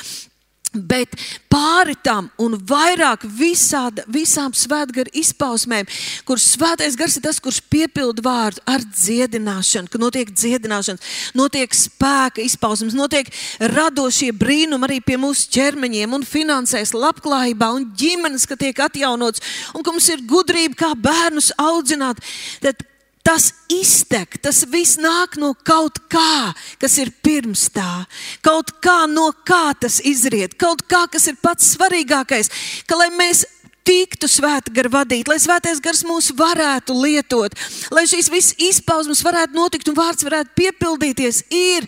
Bet 0.73 1.19
pāri 1.53 1.93
tam 2.01 2.31
un 2.41 2.55
vairāk 2.57 3.27
visāda, 3.29 4.07
visām 4.09 4.55
svētgara 4.57 5.13
izpausmēm, 5.21 5.85
kur 6.25 6.41
svētais 6.41 6.97
gars 6.97 7.19
ir 7.19 7.25
tas, 7.27 7.41
kurš 7.45 7.59
piepilda 7.69 8.25
vārdu 8.25 8.63
ar 8.65 8.81
dziedināšanu, 8.81 9.91
ka 9.93 10.01
notiek 10.01 10.33
dziedināšana, 10.33 11.03
notiek 11.37 11.77
spēka 11.77 12.41
izpausmes, 12.41 12.97
notiek 12.97 13.29
radošie 13.75 14.31
brīnumi 14.33 14.89
arī 14.89 15.03
pie 15.05 15.19
mūsu 15.21 15.51
ķermeņiem 15.53 16.17
un 16.17 16.25
finansēs, 16.25 16.95
labklājībā 16.97 17.69
un 17.77 17.91
ģimenes, 17.93 18.49
ka 18.49 18.57
tiek 18.57 18.81
atjaunots 18.81 19.45
un 19.77 19.85
ka 19.85 19.93
mums 19.93 20.09
ir 20.09 20.25
gudrība, 20.25 20.87
kā 20.87 20.95
bērnus 20.97 21.53
audzināt. 21.61 22.25
Tad 22.65 22.81
Tas 23.23 23.53
iztek, 23.71 24.35
tas 24.43 24.65
viss 24.67 24.99
nāk 24.99 25.37
no 25.39 25.53
kaut 25.55 26.01
kā, 26.11 26.51
kas 26.83 26.97
ir 26.99 27.13
pirms 27.23 27.69
tā. 27.71 28.03
Kaut 28.43 28.75
kā 28.83 29.05
no 29.07 29.29
kā 29.47 29.71
tas 29.79 30.01
izriet, 30.03 30.57
kaut 30.59 30.83
kā, 30.91 31.05
kas 31.11 31.29
ir 31.31 31.39
pats 31.39 31.77
svarīgākais. 31.77 32.51
Ka, 32.91 32.99
lai 32.99 33.13
mēs 33.15 33.45
tiktu 33.87 34.27
svēta 34.31 34.75
gara 34.75 34.91
vadīt, 34.91 35.31
lai 35.31 35.39
svētais 35.43 35.81
gars 35.83 36.03
mūs 36.07 36.33
varētu 36.39 36.95
lietot, 36.99 37.55
lai 37.95 38.05
šīs 38.11 38.31
visas 38.31 38.59
izpausmes 38.63 39.23
varētu 39.27 39.59
notikt 39.59 39.91
un 39.91 39.99
vārds 39.99 40.27
varētu 40.27 40.55
piepildīties, 40.59 41.45
ir 41.51 41.87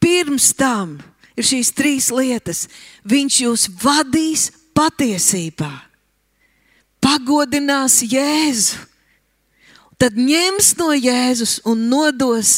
pirms 0.00 0.52
tam 0.56 0.98
ir 1.36 1.48
šīs 1.48 1.72
trīs 1.76 2.10
lietas. 2.12 2.66
Viņš 3.08 3.40
jūs 3.44 3.66
vadīs 3.82 4.48
patiesībā, 4.76 5.72
pagodinās 7.04 8.00
Jēzu 8.08 8.91
tad 10.02 10.18
ņems 10.18 10.72
no 10.80 10.90
Jēzus 10.98 11.60
un 11.68 11.86
nodos 11.86 12.56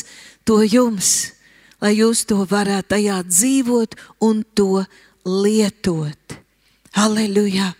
to 0.48 0.62
jums, 0.64 1.34
lai 1.82 1.92
jūs 1.98 2.24
to 2.24 2.40
varētu 2.48 2.94
tajā 2.94 3.18
dzīvot 3.28 3.98
un 4.24 4.40
to 4.56 4.84
lietot. 5.28 6.38
Halleluja! 6.96 7.74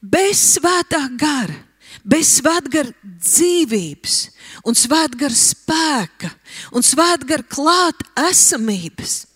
Bez 0.00 0.40
svētā 0.56 1.02
gara, 1.20 1.58
bez 2.00 2.38
svētgara 2.38 2.96
dzīvības 3.04 4.16
un 4.64 4.78
svētgara 4.78 5.36
spēka 5.36 6.32
un 6.72 6.82
svētgara 6.86 7.44
klāt 7.44 8.00
esamības. 8.24 9.26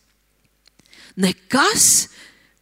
Nekas 1.21 2.09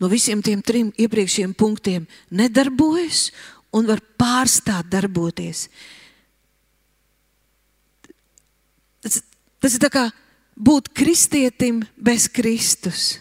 no 0.03 0.11
visiem 0.11 0.43
tiem 0.43 0.63
trim 0.63 0.91
iepriekšējiem 0.99 1.55
punktiem 1.55 2.09
nedarbojas 2.35 3.29
un 3.75 3.87
var 3.87 4.03
pārstāt 4.19 4.91
darboties. 4.91 5.69
Tas, 9.65 9.79
ir 9.81 9.89
kā 9.89 10.11
būt 10.61 10.91
kristietim 10.93 11.79
bez 11.97 12.27
Kristus, 12.29 13.15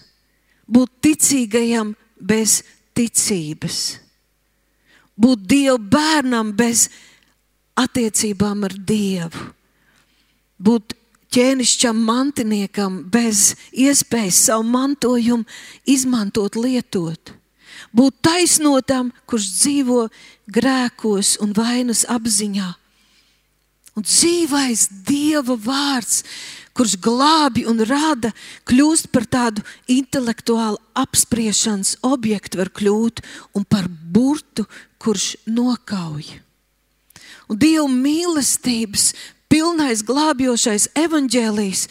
būt 0.67 0.91
ticīgajam 1.07 1.93
bez 2.19 2.57
ticības, 2.91 3.77
būt 5.15 5.45
Dieva 5.47 5.77
bērnam 5.79 6.51
bez 6.51 6.89
attiecībām 7.79 8.67
ar 8.67 8.75
Dievu, 8.75 9.45
būt 10.59 10.97
ķēnišķam 11.31 12.03
mantiniekam 12.11 12.99
bez 13.07 13.53
iespējas 13.71 14.43
savu 14.49 14.67
mantojumu 14.67 15.47
izmantot, 15.87 16.59
lietot. 16.59 17.37
Būt 17.95 18.19
taisnotam, 18.19 19.13
kurš 19.31 19.47
dzīvo 19.61 20.03
grēkos 20.51 21.37
un 21.39 21.55
vainas 21.55 22.03
apziņā, 22.11 22.67
Un 23.93 24.05
dzīvais 24.05 24.87
Dieva 25.05 25.55
vārds, 25.59 26.23
kurš 26.73 26.95
glābi 26.97 27.67
un 27.69 27.83
rada, 27.85 28.31
kļūst 28.65 29.11
par 29.13 29.27
tādu 29.29 29.61
intelektuālu 29.91 30.79
apspriešanas 30.97 31.99
objektu, 32.01 32.57
var 32.57 32.73
kļūt 32.73 33.21
un 33.53 33.67
par 33.69 33.85
burtu, 33.87 34.65
kurš 34.97 35.35
nokauj. 35.45 36.25
Un 37.51 37.59
Dieva 37.61 37.85
mīlestības 37.91 39.11
pilnais 39.53 40.01
glābjošais 40.07 40.89
evaņģēlijs 40.97 41.83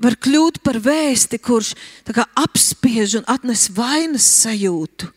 var 0.00 0.16
kļūt 0.16 0.62
par 0.64 0.78
vēsti, 0.80 1.36
kurš 1.44 1.74
kā, 2.08 2.24
apspiež 2.40 3.18
un 3.20 3.28
atnes 3.28 3.66
vainas 3.76 4.24
sajūtu 4.40 5.10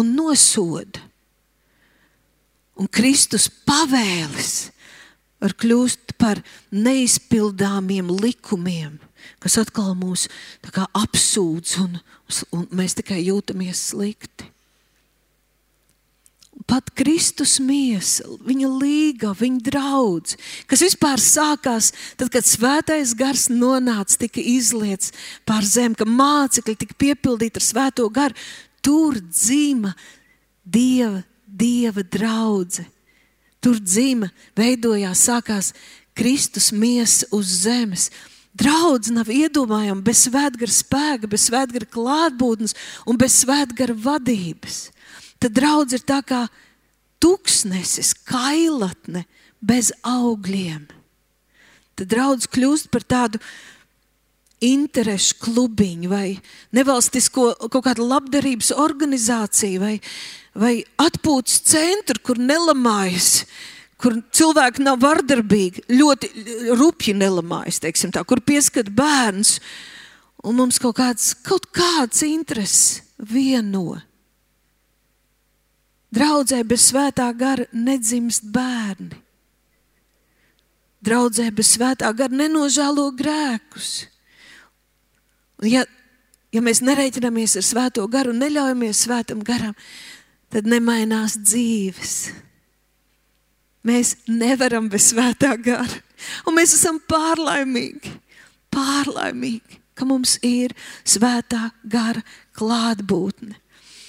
un 0.00 0.14
nosoda. 0.16 1.04
Un 2.80 2.88
Kristus 2.92 3.50
pavēles 3.68 4.70
var 5.42 5.54
kļūt 5.60 6.16
par 6.20 6.40
neizpildāmiem 6.72 8.08
likumiem, 8.22 8.98
kas 9.42 9.58
atkal 9.60 9.94
mūs 9.98 10.26
apsūdz, 10.72 11.78
un, 11.84 11.96
un 12.56 12.68
mēs 12.76 12.96
tikai 12.98 13.22
jūtamies 13.26 13.90
slikti. 13.92 14.52
Pat 16.66 16.88
Kristus 16.98 17.60
miesa, 17.62 18.24
viņa 18.42 18.68
līga, 18.80 19.30
viņa 19.38 19.60
draugs, 19.68 20.34
kas 20.66 20.82
vispār 20.82 21.20
sākās 21.22 21.92
tad, 22.18 22.32
kad 22.32 22.48
svētais 22.48 23.12
gars 23.14 23.46
nonāca, 23.52 24.16
tika 24.24 24.42
izliets 24.42 25.12
pār 25.46 25.62
zemi, 25.68 25.94
ka 25.94 26.08
mācekļi 26.08 26.74
tika 26.80 26.98
piepildīti 26.98 27.60
ar 27.60 27.66
svēto 27.68 28.08
garu, 28.10 28.34
tur 28.82 29.20
dzīva 29.20 29.92
Dieva, 30.66 31.20
Dieva 31.46 32.02
draudzene 32.02 32.95
Tur 33.66 33.80
dzīva, 33.82 34.28
veidojās, 34.54 35.24
sākās 35.26 35.72
Kristus 36.14 36.68
miesa 36.70 37.26
uz 37.34 37.48
zemes. 37.64 38.12
Draudz 38.54 39.10
nav 39.10 39.26
iedomājama 39.26 40.04
bez 40.06 40.22
svētgara 40.28 40.70
spēka, 40.70 41.26
bez 41.26 41.48
svētgara 41.48 41.88
klātbūtnes 41.90 42.76
un 43.10 43.18
bez 43.18 43.40
svētgara 43.42 43.96
vadības. 44.04 44.84
Tad 45.42 45.56
draudz 45.58 45.98
ir 45.98 46.04
tā 46.06 46.20
kā 46.22 46.44
tuksnesis, 47.18 48.14
kailatne 48.30 49.24
bez 49.58 49.90
augļiem. 50.06 50.86
Tad 51.98 52.12
draudz 52.14 52.46
kļūst 52.46 52.92
par 52.94 53.02
tādu 53.02 53.42
interešu 54.62 55.40
klubiņu 55.42 56.08
vai 56.14 56.38
nevalstisko 56.76 57.50
kaut 57.66 57.82
kādu 57.90 58.06
labdarības 58.06 58.70
organizāciju 58.78 59.82
vai, 59.82 59.96
vai 60.56 60.80
atpūtas 61.00 61.60
centru, 61.68 62.20
kur 62.24 62.40
nelamājas, 62.40 63.44
kur 64.00 64.18
cilvēki 64.34 64.84
nav 64.84 65.00
vardarbīgi, 65.04 65.86
ļoti 65.92 66.30
rupji 66.76 67.16
nelamājas, 67.16 67.80
tā, 67.82 68.24
kur 68.24 68.42
pieskat 68.44 68.90
bērns. 68.92 69.58
Un 70.46 70.60
mums 70.60 70.78
kaut 70.78 70.98
kāds, 70.98 71.32
kaut 71.42 71.64
kāds 71.74 72.22
intereses 72.22 73.02
vieno. 73.18 73.96
Draudzē 76.14 76.60
bez 76.64 76.84
svētā 76.92 77.26
gara 77.36 77.66
nedzimst 77.74 78.46
bērni. 78.54 79.16
Draudzē 81.04 81.50
bez 81.54 81.74
svētā 81.76 82.10
gara 82.16 82.34
nenožēlo 82.34 83.10
grēkus. 83.18 84.06
Ja, 85.64 85.84
ja 86.52 86.62
mēs 86.64 86.82
nereiķinamies 86.84 87.56
ar 87.60 87.66
svēto 87.66 88.06
garu 88.12 88.32
un 88.32 88.40
neļaujamies 88.42 89.02
svētam 89.06 89.42
garam, 89.46 89.74
tad 89.74 90.15
nemainās 90.64 91.36
dzīves. 91.42 92.14
Mēs 93.86 94.16
nevaram 94.26 94.88
bez 94.90 95.12
svētā 95.12 95.52
gara. 95.62 96.00
Un 96.48 96.56
mēs 96.56 96.74
esam 96.74 96.98
pārlaimīgi, 97.10 98.10
pārlaimīgi, 98.72 99.78
ka 99.94 100.08
mums 100.08 100.38
ir 100.46 100.74
svētā 101.06 101.68
gara 101.84 102.24
klātbūtne. 102.56 103.54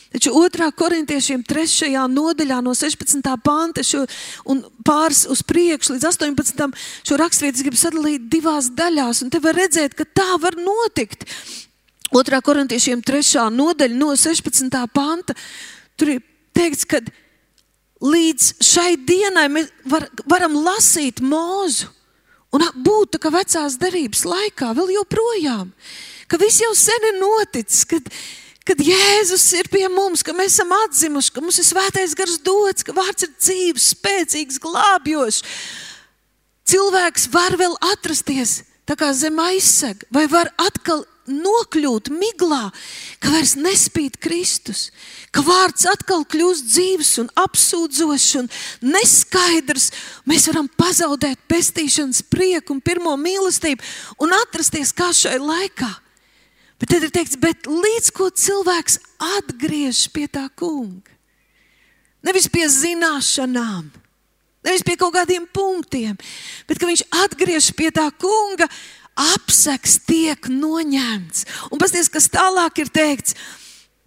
Taču 0.08 0.32
2. 0.32 0.70
korintiešiem 0.80 1.44
3. 1.44 1.92
nodaļā 2.10 2.62
no 2.64 2.72
16. 2.74 3.20
panta 3.44 3.84
šo, 3.84 4.06
un 4.48 4.64
pāris 4.88 5.26
uz 5.30 5.44
priekšu 5.46 5.98
līdz 5.98 6.08
18. 6.10 6.64
šo 7.06 7.18
raksturvietu 7.20 7.68
grib 7.68 7.78
sadalīt 7.78 8.30
divās 8.32 8.72
daļās. 8.74 9.26
Un 9.26 9.34
te 9.34 9.42
var 9.44 9.58
redzēt, 9.60 9.98
ka 10.00 10.08
tā 10.08 10.40
var 10.42 10.56
notikt. 10.58 11.28
2. 12.16 12.40
korintiešiem 12.42 13.04
3. 13.04 13.46
nodaļa 13.52 14.00
no 14.00 14.16
16. 14.16 14.80
panta. 14.96 15.36
Tur 16.00 16.16
ir 16.16 16.24
teikts, 16.58 16.88
ka 16.90 17.02
līdz 18.04 18.50
šai 18.66 18.96
dienai 19.08 19.48
mēs 19.54 19.70
var, 19.90 20.08
varam 20.30 20.58
lasīt 20.66 21.22
mūzu 21.22 21.94
un 22.56 22.66
būt 22.84 23.16
tā 23.16 23.22
kā 23.22 23.32
vecās 23.34 23.78
derības 23.80 24.26
laikā, 24.26 24.74
vēl 24.78 24.94
joprojām. 24.98 25.72
Ka 26.28 26.40
viss 26.42 26.62
jau 26.64 26.74
sen 26.76 27.10
ir 27.12 27.18
noticis, 27.22 27.86
kad 27.88 28.12
kad 28.68 28.82
Jēzus 28.84 29.46
ir 29.56 29.70
pie 29.72 29.86
mums, 29.88 30.20
ka 30.28 30.34
mēs 30.36 30.58
esam 30.58 30.74
atzimuši, 30.76 31.32
ka 31.32 31.44
mums 31.44 31.60
ir 31.62 31.68
svētais 31.70 32.16
gars 32.20 32.36
dots, 32.44 32.84
ka 32.84 32.96
vārds 32.96 33.24
ir 33.24 33.32
dzīves, 33.32 33.92
spēcīgs, 33.94 34.60
glābjošs. 34.60 35.44
Cilvēks 36.68 37.30
var 37.32 37.56
vēl 37.60 37.78
atrasties 37.94 38.60
zem 39.16 39.40
aizsega, 39.40 40.08
vai 40.12 40.26
var 40.32 40.52
atkal 40.60 41.06
nokļūt 41.28 42.10
miglā, 42.14 42.72
ka 43.22 43.32
vairs 43.34 43.56
nespīd 43.60 44.18
Kristus, 44.24 44.88
ka 45.32 45.44
vārds 45.46 45.86
atkal 45.90 46.26
kļūst 46.28 46.72
dzīves 46.72 47.12
un 47.24 47.30
apsūdzošs 47.44 48.32
un 48.42 48.50
neskaidrs. 48.88 49.92
Mēs 50.30 50.48
varam 50.52 50.72
pazaudēt 50.80 51.44
pestīšanas 51.52 52.24
prieku 52.32 52.76
un 52.76 52.82
pirmo 52.82 53.16
mīlestību 53.20 54.24
un 54.24 54.36
atrasties 54.42 54.96
kā 54.96 55.12
šai 55.16 55.38
laikā. 55.44 55.92
Bet 56.78 56.92
tad 56.94 57.08
ir 57.08 57.14
teikts, 57.14 57.38
bet 57.42 57.66
līdz 57.66 58.12
ko 58.14 58.30
cilvēks 58.30 59.00
atgriežas 59.40 60.08
pie 60.14 60.28
tā 60.30 60.46
kunga. 60.54 61.14
Nevis 62.26 62.50
pie 62.52 62.66
zināšanām, 62.70 63.88
nevis 64.66 64.84
pie 64.86 64.98
kaut 65.00 65.14
kādiem 65.16 65.46
punktiem, 65.54 66.18
bet 66.68 66.82
viņš 66.82 67.06
atgriežas 67.24 67.72
pie 67.78 67.90
tā 67.94 68.08
kunga, 68.20 68.68
apseks 69.18 70.00
tiek 70.08 70.50
noņemts. 70.52 71.48
Un 71.72 71.82
pasties, 71.82 72.12
kas 72.14 72.30
tālāk 72.34 72.84
ir 72.84 72.94
teikts, 72.94 73.36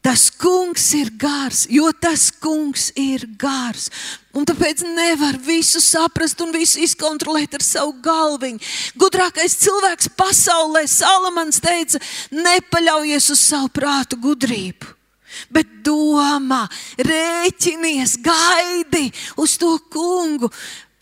Tas 0.01 0.31
kungs 0.33 0.87
ir 0.97 1.11
gars, 1.21 1.67
jo 1.69 1.91
tas 1.93 2.31
kungs 2.33 2.89
ir 2.97 3.27
gars. 3.37 3.91
Un 4.33 4.47
tāpēc 4.49 4.81
nevar 4.97 5.37
visu 5.45 5.83
saprast 5.85 6.41
un 6.41 6.55
visu 6.57 6.81
izkontrolēt 6.81 7.59
ar 7.59 7.65
savu 7.65 7.93
galviņu. 8.01 8.63
Gudrākais 8.97 9.59
cilvēks 9.61 10.09
pasaulē, 10.17 10.87
Salamans 10.89 11.61
teica, 11.61 12.01
nepaļaujies 12.33 13.29
uz 13.35 13.45
savu 13.45 13.69
prātu 13.77 14.17
gudrību. 14.25 14.97
Bet 15.53 15.69
domā, 15.85 16.65
rēķinies, 16.97 18.17
gaidi 18.25 19.11
uz 19.37 19.59
to 19.61 19.77
kungu, 19.93 20.49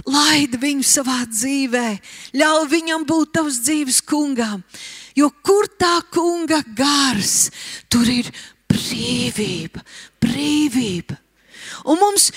laidi 0.09 0.61
viņu 0.61 0.87
savā 0.87 1.23
dzīvē, 1.29 1.87
ļauj 2.38 2.68
viņam 2.73 3.07
būt 3.09 3.35
tavs 3.38 3.61
dzīves 3.66 4.03
kungam. 4.09 4.62
Jo 5.18 5.31
kur 5.44 5.68
tā 5.81 5.99
kunga 6.14 6.61
gars, 6.79 7.51
tur 7.90 8.07
ir 8.09 8.31
brīvība, 8.71 9.83
brīvība. 10.23 11.18
Un 11.88 11.99
mums 12.01 12.31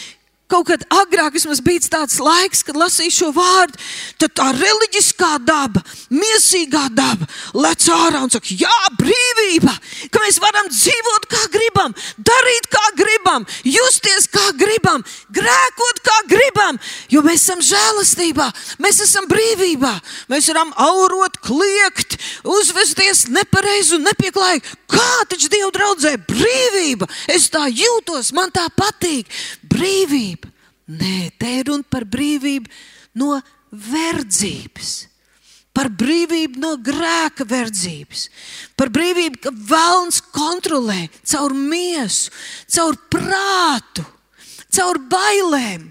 kaut 0.51 0.67
kad 0.67 0.83
agrāk 0.91 1.37
bija 1.63 1.87
tāds 1.91 2.19
laiks, 2.19 2.63
kad 2.67 2.77
lasīju 2.77 3.13
šo 3.15 3.29
vārdu, 3.35 3.79
tad 4.19 4.33
tā 4.37 4.49
reliģiskā 4.57 5.31
daba, 5.47 5.81
mīsīgā 6.11 6.89
daba 6.95 7.27
lec 7.55 7.87
ārā 7.91 8.23
un 8.25 8.31
saka, 8.33 8.53
jā, 8.57 8.77
brīvība, 8.99 9.73
ka 10.11 10.23
mēs 10.23 10.39
varam 10.43 10.67
dzīvot 10.71 11.27
kā 11.31 11.43
gribam, 11.53 11.95
darīt 12.17 12.69
kā 12.71 12.83
gribam, 12.99 13.47
justies 13.63 14.27
kā 14.31 14.51
gribam, 14.59 15.05
grēkot 15.33 16.03
kā 16.05 16.17
gribam, 16.31 16.79
jo 17.11 17.23
mēs 17.25 17.45
esam 17.45 17.63
žēlastībā, 17.65 18.49
mēs 18.83 19.01
esam 19.05 19.27
brīvībā, 19.31 19.93
mēs 20.31 20.51
varam 20.51 20.73
aurot, 20.81 21.39
kliegt, 21.45 22.17
uzvesties 22.43 23.27
nepareizi 23.31 23.97
un 23.97 24.07
nepieklājīgi. 24.09 24.77
Kā 24.91 25.11
taču 25.29 25.49
Dieva 25.51 25.71
draudzē 25.71 26.17
brīvība? 26.27 27.07
Es 27.31 27.49
tā 27.51 27.67
jūtos, 27.71 28.33
man 28.35 28.51
tā 28.53 28.67
patīk. 28.75 29.29
Brīvība. 29.71 30.40
Nē, 30.91 31.31
te 31.39 31.47
ir 31.59 31.69
runa 31.69 31.87
par 31.87 32.03
brīvību 32.09 32.67
no 33.21 33.37
verdzības. 33.71 34.91
Par 35.71 35.87
brīvību 35.87 36.59
no 36.59 36.73
grēka 36.83 37.45
verdzības, 37.47 38.25
par 38.75 38.89
brīvību, 38.91 39.37
ka 39.39 39.53
vēlams 39.55 40.17
kontrolē 40.35 41.05
caur 41.23 41.55
miesu, 41.55 42.27
caur 42.75 42.97
prātu, 43.07 44.03
caur 44.67 44.99
bailēm, 45.13 45.85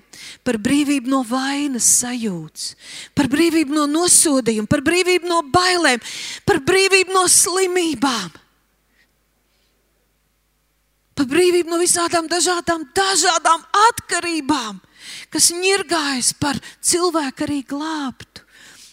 par 0.44 0.58
brīvību 0.60 1.08
no 1.08 1.22
vainas 1.24 1.88
sajūtas, 2.00 2.74
par 3.16 3.30
brīvību 3.32 3.72
no 3.76 3.86
nosodījuma, 3.88 4.68
par 4.68 4.84
brīvību 4.84 5.32
no 5.32 5.40
bailēm, 5.48 6.04
par 6.44 6.60
brīvību 6.68 7.16
no 7.16 7.24
slimībām, 7.32 8.36
par 11.16 11.28
brīvību 11.32 11.72
no 11.72 11.80
visādām 11.80 12.28
dažādām, 12.28 12.84
dažādām 12.96 13.64
atkarībām, 13.88 14.80
kas 15.30 15.50
ņirgājas 15.54 16.34
par 16.42 16.58
cilvēku 16.82 17.46
arī 17.46 17.62
glābtu. 17.66 18.29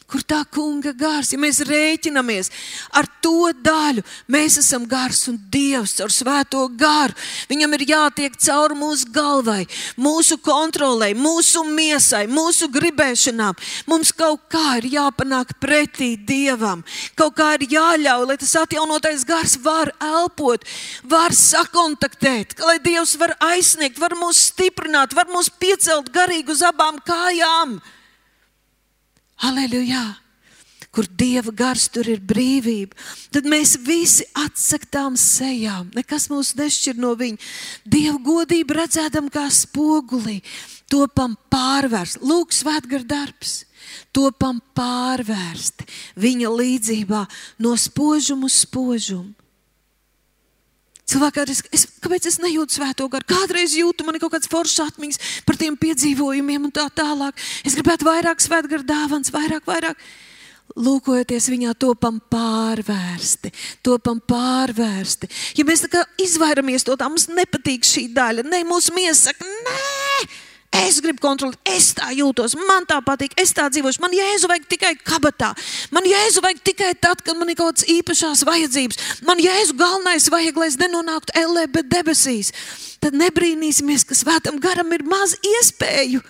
Kur 0.08 0.24
tā 0.24 0.40
kunga 0.56 0.94
gars, 0.96 1.34
ja 1.34 1.40
mēs 1.40 1.60
rēķinamies 1.68 2.50
ar 2.96 3.08
to 3.24 3.52
daļu, 3.60 4.04
mēs 4.32 4.56
esam 4.62 4.86
gars 4.88 5.26
un 5.28 5.36
Dievs 5.52 5.98
ar 6.04 6.14
svēto 6.16 6.62
garu. 6.80 7.16
Viņam 7.50 7.76
ir 7.76 7.84
jātiek 7.90 8.38
cauri 8.40 8.78
mūsu 8.80 9.10
galvai, 9.12 9.66
mūsu 10.00 10.38
kontrolē, 10.40 11.12
mūsu 11.18 11.66
miesai, 11.68 12.24
mūsu 12.32 12.70
gribēšanām. 12.72 13.58
Mums 13.92 14.14
kaut 14.16 14.46
kā 14.52 14.78
ir 14.80 14.88
jāpanāk 14.94 15.58
pretī 15.60 16.14
Dievam, 16.16 16.86
kaut 17.20 17.36
kā 17.42 17.54
ir 17.58 17.68
jāļauj, 17.76 18.30
lai 18.32 18.40
tas 18.40 18.56
atjaunotais 18.64 19.28
gars 19.28 19.58
var 19.66 19.92
elpot, 20.00 20.64
var 21.04 21.36
sakontaktēt, 21.36 22.56
lai 22.64 22.80
Dievs 22.80 23.18
var 23.20 23.36
aizsniegt, 23.52 24.00
var 24.00 24.16
mūs 24.16 24.48
stiprināt, 24.54 25.18
var 25.18 25.28
mūs 25.36 25.52
piecelt 25.60 26.14
garīgi 26.16 26.56
uz 26.56 26.64
abām 26.64 27.04
kājām. 27.04 27.80
Aleluja! 29.46 30.18
Kur 30.98 31.06
dieva 31.14 31.52
gars, 31.54 31.86
tur 31.94 32.08
ir 32.10 32.24
brīvība. 32.26 32.96
Tad 33.30 33.46
mēs 33.46 33.76
visi 33.86 34.26
atsakām 34.34 35.14
sejām. 35.20 35.92
Nekas 35.94 36.26
mūs 36.32 36.56
nešķir 36.58 36.98
no 36.98 37.12
viņa. 37.20 37.38
Dieva 37.86 38.18
godību 38.24 38.80
redzētam 38.80 39.28
kā 39.30 39.46
spogulī, 39.54 40.40
topam 40.90 41.36
pārvērst. 41.54 42.24
Lūk, 42.26 42.56
svētgar 42.56 43.06
darbs. 43.06 43.60
Topam 44.16 44.58
pārvērsti 44.76 45.86
viņa 46.18 46.50
līdzībā 46.58 47.22
no 47.62 47.76
spožuma 47.78 48.50
uz 48.50 48.64
spožumu. 48.66 49.37
Cilvēki 51.08 51.40
ir, 51.40 51.52
es, 51.72 51.86
kāpēc 52.04 52.26
es 52.28 52.40
nejūtu 52.44 52.78
svēto 52.80 53.06
garu? 53.12 53.24
Kādreiz 53.30 53.78
jūtu 53.80 54.04
man 54.04 54.18
kaut 54.20 54.34
kādas 54.34 54.50
foršas 54.52 54.90
atmiņas 54.92 55.22
par 55.48 55.56
tiem 55.60 55.78
piedzīvojumiem 55.80 56.68
un 56.68 56.74
tā 56.76 56.90
tālāk. 56.92 57.38
Es 57.64 57.78
gribētu 57.80 58.10
vairāk 58.10 58.44
svētgaru 58.44 58.84
dāvāns, 58.88 59.32
vairāk, 59.32 59.64
vairāk. 59.70 60.02
Lūkojoties 60.76 61.48
viņā, 61.48 61.72
topam 61.80 62.20
pārvērsti, 62.30 63.54
topam 63.88 64.20
pārvērsti. 64.20 65.30
Ja 65.58 65.64
mēs 65.66 65.86
tā 65.86 65.90
kā 65.96 66.04
izvairamies 66.22 66.84
no 66.90 66.98
tā, 67.00 67.08
mums 67.08 67.30
nepatīk 67.32 67.88
šī 67.88 68.10
daļa, 68.14 68.44
ne 68.52 68.60
mūsu 68.68 68.92
miesa 68.98 69.32
saka, 69.32 69.48
nē, 69.48 70.28
Es 70.76 71.00
gribu 71.02 71.22
kontrolēt, 71.24 71.58
es 71.72 71.94
tā 71.96 72.10
jūtos, 72.12 72.54
man 72.68 72.86
tā 72.88 72.98
patīk, 73.06 73.34
es 73.40 73.54
tā 73.56 73.70
dzīvošu. 73.72 74.02
Man 74.04 74.14
jēzu 74.14 74.50
vajag 74.52 74.68
tikai 74.74 74.94
kabatā. 75.00 75.54
Man 75.96 76.06
jēzu 76.08 76.44
vajag 76.44 76.60
tikai 76.68 76.92
tad, 77.00 77.24
kad 77.24 77.40
man 77.40 77.50
ir 77.50 77.58
kaut 77.58 77.78
kādas 77.78 77.88
īpašās 77.92 78.44
vajadzības. 78.48 79.00
Man 79.28 79.40
jēzu 79.42 79.78
galvenais 79.80 80.28
vajag, 80.32 80.60
lai 80.60 80.70
es 80.70 80.80
nenonāktu 80.82 81.38
ellē, 81.40 81.68
bet 81.72 81.88
debesīs. 81.92 82.52
Tad 83.04 83.16
nebrīnīsimies, 83.16 84.04
ka 84.08 84.18
svētam 84.18 84.60
garam 84.62 84.92
ir 84.94 85.08
maz 85.08 85.38
iespēju 85.40 86.24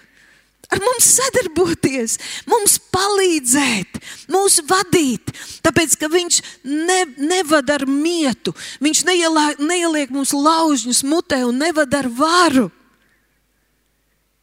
ar 0.67 0.82
mums 0.84 1.06
sadarboties, 1.15 2.17
mums 2.50 2.78
palīdzēt, 2.91 4.00
mūs 4.34 4.60
vadīt. 4.67 5.32
Tāpēc, 5.63 5.95
ka 6.00 6.10
viņš 6.12 6.39
ne, 6.67 7.00
nevada 7.30 7.78
ar 7.80 7.88
mietu, 7.88 8.54
viņš 8.84 9.06
neieliek, 9.08 9.62
neieliek 9.63 10.12
mums 10.13 10.36
laužņus 10.36 11.06
mutē 11.08 11.43
un 11.47 11.62
nevada 11.63 12.04
ar 12.04 12.12
varu. 12.12 12.67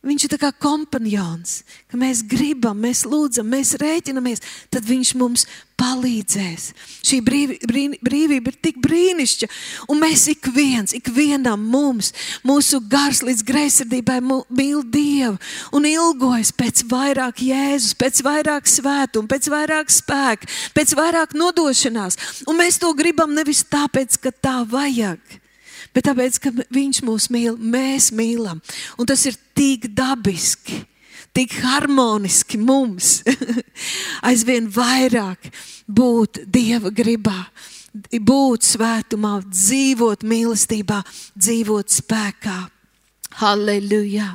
Viņš 0.05 0.27
ir 0.27 0.35
kā 0.37 0.51
kompanions, 0.61 1.63
ka 1.89 1.97
mēs 1.97 2.21
gribam, 2.29 2.77
mēs 2.85 3.07
lūdzam, 3.09 3.47
mēs 3.49 3.73
rēķinamies, 3.81 4.43
tad 4.73 4.85
viņš 4.85 5.13
mums 5.17 5.47
palīdzēs. 5.81 6.67
Šī 7.05 7.21
brīvi, 7.25 7.57
brīni, 7.65 7.99
brīvība 8.05 8.53
ir 8.53 8.59
tik 8.67 8.77
brīnišķīga, 8.85 9.49
un 9.89 10.03
mēs 10.03 10.27
ik 10.35 10.51
viens, 10.55 10.93
ik 10.97 11.09
vienam 11.15 11.63
mums, 11.73 12.13
mūsu 12.47 12.83
gars 12.91 13.23
līdz 13.25 13.47
greizsirdībai 13.49 14.19
mīl 14.25 14.83
Dievu 14.85 15.39
un 15.75 15.89
ilgojas 15.89 16.53
pēc 16.55 16.85
vairāk 16.91 17.41
Jēzus, 17.49 17.97
pēc 17.99 18.21
vairāk 18.27 18.69
svētuma, 18.71 19.31
pēc 19.31 19.49
vairāk 19.55 19.95
spēka, 19.95 20.51
pēc 20.77 20.93
vairāk 20.99 21.33
nodošanās. 21.39 22.45
Un 22.45 22.61
mēs 22.61 22.79
to 22.83 22.93
gribam 22.99 23.33
nevis 23.33 23.65
tāpēc, 23.73 24.21
ka 24.21 24.35
tā 24.37 24.61
vajag 24.69 25.41
bet 25.95 26.09
tāpēc, 26.09 26.41
ka 26.43 26.53
Viņš 26.75 27.03
mūs 27.07 27.29
mīl, 27.33 27.57
mēs 27.59 28.11
mīlam. 28.15 28.61
Un 28.99 29.09
tas 29.09 29.25
ir 29.29 29.39
tik 29.57 29.89
dabiski, 29.95 30.83
tik 31.35 31.57
harmoniski 31.65 32.59
mums 32.61 33.21
aizvien 34.29 34.69
vairāk 34.71 35.51
būt 35.87 36.45
Dieva 36.47 36.93
gribā. 36.95 37.45
Būt 37.95 38.67
svētumā, 38.67 39.37
dzīvot 39.47 40.25
mīlestībā, 40.27 40.99
dzīvot 41.39 41.93
spēkā. 41.95 42.57
Halleluja! 43.39 44.33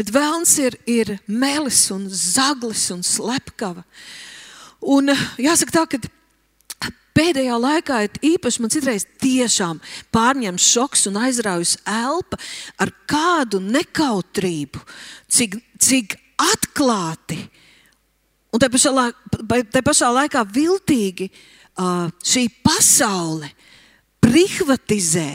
Bet 0.00 0.08
vēlns 0.14 0.54
ir, 0.64 0.78
ir 0.88 1.10
melis 1.28 1.82
un 1.92 2.06
zaglis 2.08 2.86
un 2.94 3.02
slepkava. 3.04 3.84
Un 4.80 5.12
jāsaka 5.36 5.74
tā, 5.74 5.82
ka 5.92 6.00
Pēdējā 7.16 7.56
laikā 7.58 8.02
ir 8.06 8.18
īpaši 8.34 8.62
man 8.62 8.72
citreiz 8.72 9.06
tiešām 9.22 9.80
pārņem 10.14 10.58
šoks 10.60 11.08
un 11.10 11.18
aizraujas 11.24 11.76
elpa 11.88 12.38
ar 12.78 12.92
kādu 13.10 13.60
nekautrību, 13.64 14.82
cik, 15.28 15.58
cik 15.82 16.14
atklāti 16.40 17.40
un 18.50 18.62
te 18.62 18.68
pašā, 18.72 19.08
te 19.70 19.82
pašā 19.84 20.10
laikā 20.14 20.44
viltīgi 20.54 21.30
šī 22.26 22.44
pasaule 22.64 23.50
privatizē, 24.20 25.28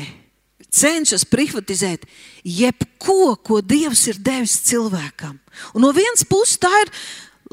cenšas 0.75 1.25
privatizēt 1.31 2.05
jebko, 2.45 3.35
ko 3.41 3.61
Dievs 3.63 4.05
ir 4.11 4.19
devis 4.21 4.57
cilvēkam. 4.67 5.37
Un 5.73 5.85
no 5.85 5.93
vienas 5.95 6.25
puses 6.27 6.59
tā 6.61 6.71
ir 6.83 6.91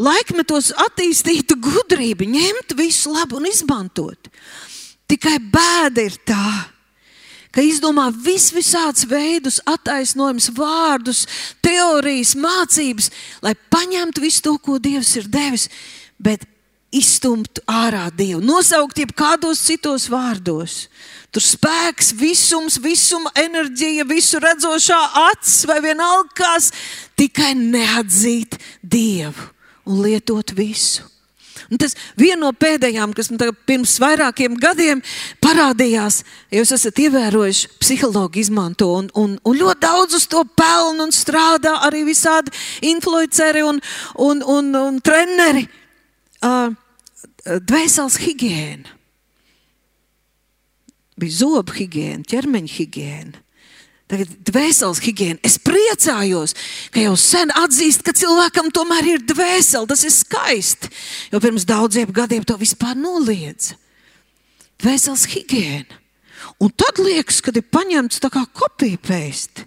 laikmetos 0.00 0.72
attīstītu 0.86 1.58
gudrību, 1.60 2.28
ņemt 2.28 2.76
visu 2.78 3.12
labu 3.12 3.40
un 3.40 3.48
izmantot. 3.50 4.30
Tikai 5.10 5.36
bēda 5.52 6.06
ir 6.06 6.16
tā, 6.24 6.52
ka 7.52 7.64
izdomā 7.64 8.08
vis 8.24 8.48
visādus 8.54 9.04
veidus, 9.08 9.60
attaisnojumus, 9.68 10.48
vārdus, 10.56 11.26
teorijas, 11.64 12.32
mācības, 12.38 13.10
lai 13.44 13.52
paņemtu 13.74 14.24
visu 14.24 14.46
to, 14.46 14.56
ko 14.56 14.78
Dievs 14.80 15.12
ir 15.20 15.28
devis, 15.28 15.68
bet 16.16 16.48
izstumtu 16.92 17.60
ārā 17.68 18.06
Dievu, 18.12 18.40
nosaukt 18.44 19.00
jeb 19.00 19.12
kādos 19.16 19.60
citos 19.64 20.08
vārdos. 20.12 20.86
Tur 21.32 21.44
spēks, 21.44 22.12
visums, 22.16 22.76
visuma 22.80 23.32
enerģija, 23.40 24.04
visu 24.08 24.40
redzošā 24.40 25.00
acis 25.32 25.62
vai 25.68 25.80
vienalga 25.84 26.28
kas, 26.36 26.68
tikai 27.16 27.54
neatzīt 27.56 28.60
Dievu 28.80 29.52
un 29.88 30.02
lietot 30.04 30.54
visu. 30.56 31.08
Un 31.70 31.78
tas 31.80 31.94
viena 32.18 32.40
no 32.42 32.50
pēdējām, 32.56 33.12
kas 33.16 33.30
man 33.30 33.52
pirms 33.68 33.94
vairākiem 34.02 34.56
gadiem 34.60 35.02
parādījās, 35.42 36.22
jūs 36.52 36.72
esat 36.74 36.98
ievērojuši, 37.04 37.70
psihologi 37.80 38.42
izmanto 38.42 38.88
un, 38.96 39.10
un, 39.18 39.36
un 39.46 39.58
ļoti 39.58 39.84
daudz 39.84 40.16
uz 40.18 40.26
to 40.28 40.42
pelnu 40.58 41.06
un 41.06 41.14
strādā 41.14 41.76
arī 41.86 42.02
visādi 42.08 42.52
influenceri 42.88 43.64
un, 43.66 43.80
un, 44.20 44.42
un, 44.42 44.72
un 44.80 45.00
treneri. 45.04 45.68
Uh, 46.42 46.72
dvēseles 47.42 48.18
higiēna, 48.22 48.98
bija 51.18 51.38
zobu 51.42 51.74
higiēna, 51.76 52.26
ķermeņa 52.30 52.76
higiēna. 52.76 53.42
Tagad 54.12 54.32
dvēseles 54.44 54.98
higiēna. 55.00 55.40
Es 55.40 55.54
priecājos, 55.56 56.52
ka 56.92 57.00
jau 57.00 57.14
sen 57.16 57.48
atzīst, 57.56 58.02
ka 58.04 58.12
cilvēkam 58.12 58.68
tomēr 58.74 59.08
ir 59.14 59.22
dvēsele. 59.24 59.88
Tas 59.88 60.02
ir 60.04 60.12
skaisti. 60.12 60.90
Jo 61.32 61.40
pirms 61.40 61.64
daudziem 61.68 62.12
gadiem 62.12 62.44
to 62.44 62.58
vispār 62.60 62.92
noliedz. 62.98 63.70
Dvēseles 64.84 65.24
higiēna. 65.32 66.00
Un 66.60 66.76
tad 66.76 67.00
liekas, 67.00 67.40
ka 67.40 67.54
ir 67.56 67.64
paņemts 67.72 68.20
tā 68.20 68.28
kā 68.34 68.44
kopija 68.52 69.00
pēst. 69.00 69.64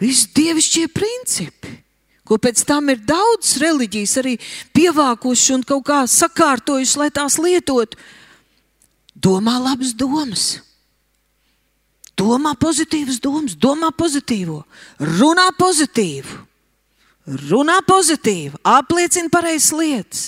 Visi 0.00 0.32
dievišķie 0.32 0.88
principi, 0.96 1.76
ko 2.24 2.40
pēc 2.40 2.64
tam 2.64 2.88
ir 2.94 3.04
daudz 3.04 3.58
reliģijas 3.60 4.18
arī 4.22 4.38
pievākuši 4.72 5.58
un 5.58 5.68
kaut 5.68 5.84
kā 5.90 6.02
sakārtojuši, 6.08 6.98
lai 7.02 7.12
tās 7.12 7.36
lietotu. 7.36 8.00
Domā 9.12 9.60
labas 9.60 9.92
domas 9.92 10.62
Domā 12.18 12.52
pozitīvas 12.60 13.20
domas, 13.24 13.56
domā 13.56 13.88
pozitīvo, 13.96 14.60
runā 15.00 15.48
pozitīvu, 15.58 16.36
runā 17.48 17.78
pozitīvu, 17.86 18.60
apliecina 18.68 19.32
pareizas 19.32 19.72
lietas. 19.76 20.26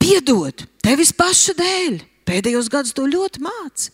Piedod 0.00 0.64
tevis 0.84 1.12
paša 1.16 1.54
dēļ. 1.60 2.02
Pēdējos 2.24 2.70
gados 2.72 2.94
to 2.96 3.04
ļoti 3.04 3.42
mācīja. 3.44 3.92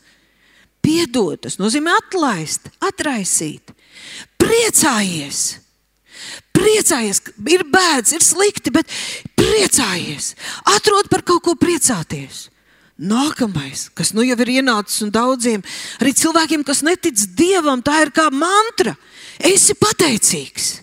Piedod, 0.80 1.36
tas 1.44 1.58
nozīmē 1.60 1.92
atlaist, 1.98 2.70
atraisīt. 2.80 3.74
Priecājies! 4.40 5.58
Priecājies, 6.56 7.20
ir 7.52 7.64
bēdas, 7.68 8.14
ir 8.16 8.24
slikti, 8.24 8.72
bet 8.72 8.88
priecājies! 9.38 10.32
Atrod 10.72 11.10
par 11.12 11.24
kaut 11.26 11.44
ko 11.44 11.54
priecāties! 11.58 12.48
Nākamais, 13.00 13.86
kas 13.96 14.10
nu 14.12 14.20
jau 14.26 14.36
ir 14.44 14.50
ienācis 14.58 15.00
un 15.06 15.12
daudziem, 15.14 15.62
arī 16.02 16.12
cilvēkiem, 16.20 16.64
kas 16.68 16.82
netic 16.84 17.16
dievam, 17.38 17.80
tā 17.80 18.02
ir 18.04 18.12
kā 18.12 18.26
mantra. 18.28 18.92
Esi 19.40 19.72
pateicīgs. 19.72 20.74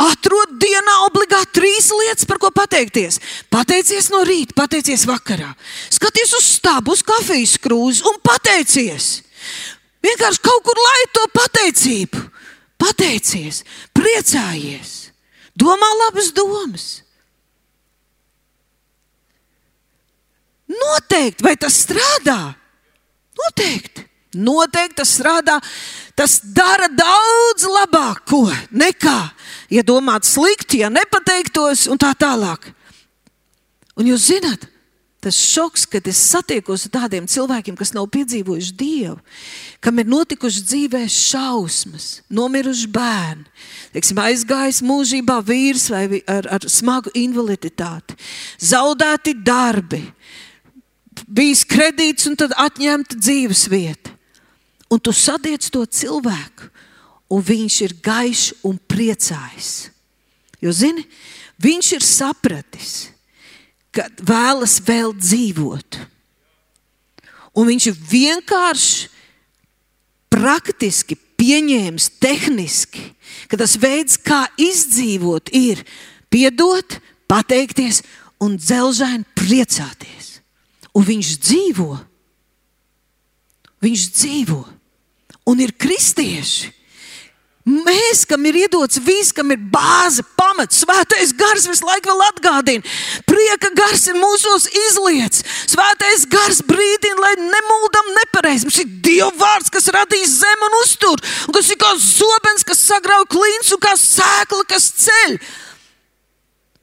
Atrod 0.00 0.56
dienā 0.58 0.94
obligāti 1.06 1.60
trīs 1.60 1.90
lietas, 1.92 2.26
par 2.26 2.40
ko 2.42 2.50
pateikties. 2.54 3.20
Pateicies 3.52 4.08
no 4.10 4.24
rīta, 4.26 4.56
pateicies 4.56 5.04
vakarā. 5.06 5.52
Skaties 5.92 6.32
uz 6.38 6.48
stābu, 6.56 6.96
uz 6.96 7.04
kafijas 7.06 7.58
krūzi 7.62 8.02
un 8.08 8.16
pateicies. 8.24 9.20
Vienkārši 10.02 10.42
kaut 10.42 10.64
kur 10.66 10.80
lai 10.80 11.04
to 11.14 11.26
pateicību. 11.36 12.24
Pateicies, 12.80 13.60
priecājies, 13.94 15.12
domā 15.54 15.90
labas 16.06 16.32
domas. 16.32 16.88
Noteikti, 20.70 21.44
vai 21.44 21.56
tas 21.58 21.76
strādā? 21.84 22.38
Noteikti. 23.40 24.06
Noteikti 24.38 25.00
tas 25.00 25.12
strādā. 25.18 25.56
Tas 26.14 26.38
dara 26.54 26.86
daudz 26.92 27.66
labāk 27.66 28.22
ko, 28.30 28.44
nekā, 28.70 29.18
ja 29.72 29.82
domātu 29.86 30.28
slikti, 30.30 30.84
ja 30.84 30.90
nepateiktos 30.92 31.88
un 31.90 31.98
tā 31.98 32.12
tālāk. 32.18 32.68
Un 33.98 34.06
jūs 34.06 34.28
zināt, 34.30 34.68
tas 35.20 35.36
šoks, 35.36 35.84
kad 35.90 36.06
es 36.08 36.20
satiekos 36.30 36.86
ar 36.86 36.92
tādiem 36.94 37.26
cilvēkiem, 37.28 37.76
kas 37.76 37.92
nav 37.92 38.06
piedzīvojuši 38.14 38.76
Dievu, 38.78 39.18
kam 39.84 39.98
ir 40.00 40.08
notikušas 40.08 40.64
dzīvē 40.70 41.02
šausmas, 41.12 42.06
nomiruši 42.32 42.88
bērni, 42.94 43.44
teiksim, 43.96 44.22
aizgājis 44.22 44.80
mūžībā 44.86 45.40
vīrs 45.44 45.90
vai 45.92 46.22
ar, 46.24 46.48
ar 46.48 46.68
smagu 46.70 47.12
invaliditāti, 47.18 48.16
zaudēti 48.70 49.36
darbi, 49.44 50.04
bijis 51.28 51.64
kredīts 51.68 52.28
un 52.30 52.36
tad 52.38 52.54
atņemta 52.58 53.18
dzīves 53.18 53.66
vieta. 53.70 54.12
Un 54.90 54.98
tu 54.98 55.12
sadiec 55.14 55.68
to 55.70 55.84
cilvēku, 55.86 56.66
un 57.30 57.42
viņš 57.46 57.76
ir 57.86 57.96
gaišs 58.02 58.46
un 58.66 58.78
priecājs. 58.90 59.90
Jo, 60.60 60.72
zini, 60.74 61.04
viņš 61.62 61.92
ir 61.96 62.04
sapratis, 62.04 62.94
ka 63.94 64.08
vēlas 64.18 64.80
vēl 64.86 65.14
dzīvot. 65.14 66.00
Un 67.54 67.70
viņš 67.70 67.86
ir 67.90 68.02
vienkārši 68.10 69.08
praktiski 70.30 71.16
pieņēmis 71.40 72.10
tehniski, 72.22 73.02
ka 73.50 73.58
tas 73.58 73.76
veids, 73.80 74.18
kā 74.20 74.44
izdzīvot, 74.60 75.50
ir 75.54 75.82
piedot, 76.30 76.98
pateikties 77.30 78.02
un 78.42 78.58
dzelžaini 78.58 79.26
priecāties 79.38 80.19
un 80.96 81.06
viņš 81.06 81.32
dzīvo. 81.46 81.88
Viņš 83.80 84.04
dzīvo 84.18 84.60
un 85.50 85.64
ir 85.64 85.72
kristieši. 85.78 86.76
Mēs, 87.70 88.22
kam 88.26 88.46
ir 88.48 88.56
iedots 88.62 88.98
viss, 89.04 89.34
kam 89.36 89.52
ir 89.52 89.60
bāze, 89.70 90.24
pamats, 90.38 90.80
svētais 90.80 91.34
gars 91.36 91.66
visu 91.68 91.84
laiku 91.84 92.08
vēl 92.08 92.22
atgādina. 92.30 92.92
Prieka 93.28 93.68
gars 93.76 94.06
ir 94.08 94.16
mūsos 94.16 94.64
izliets. 94.88 95.44
Svētais 95.68 96.24
gars 96.32 96.62
brīdina, 96.66 97.20
lai 97.20 97.34
nemuldam 97.38 98.08
nepareizi. 98.16 98.66
Mums 98.66 98.80
ir 98.80 98.88
Dieva 99.04 99.30
vārds, 99.36 99.70
kas 99.70 99.90
radīs 99.92 100.38
zemi 100.40 100.66
un 100.70 100.78
uztur, 100.80 101.20
un 101.46 101.56
kas 101.58 101.68
ir 101.70 101.78
kā 101.84 101.92
zobens, 102.00 102.64
kas 102.66 102.80
sagrauj 102.88 103.28
klints 103.36 103.76
un 103.76 103.84
kā 103.84 103.92
sēkla, 103.92 104.64
kas 104.72 104.88
ceļ. 105.04 105.36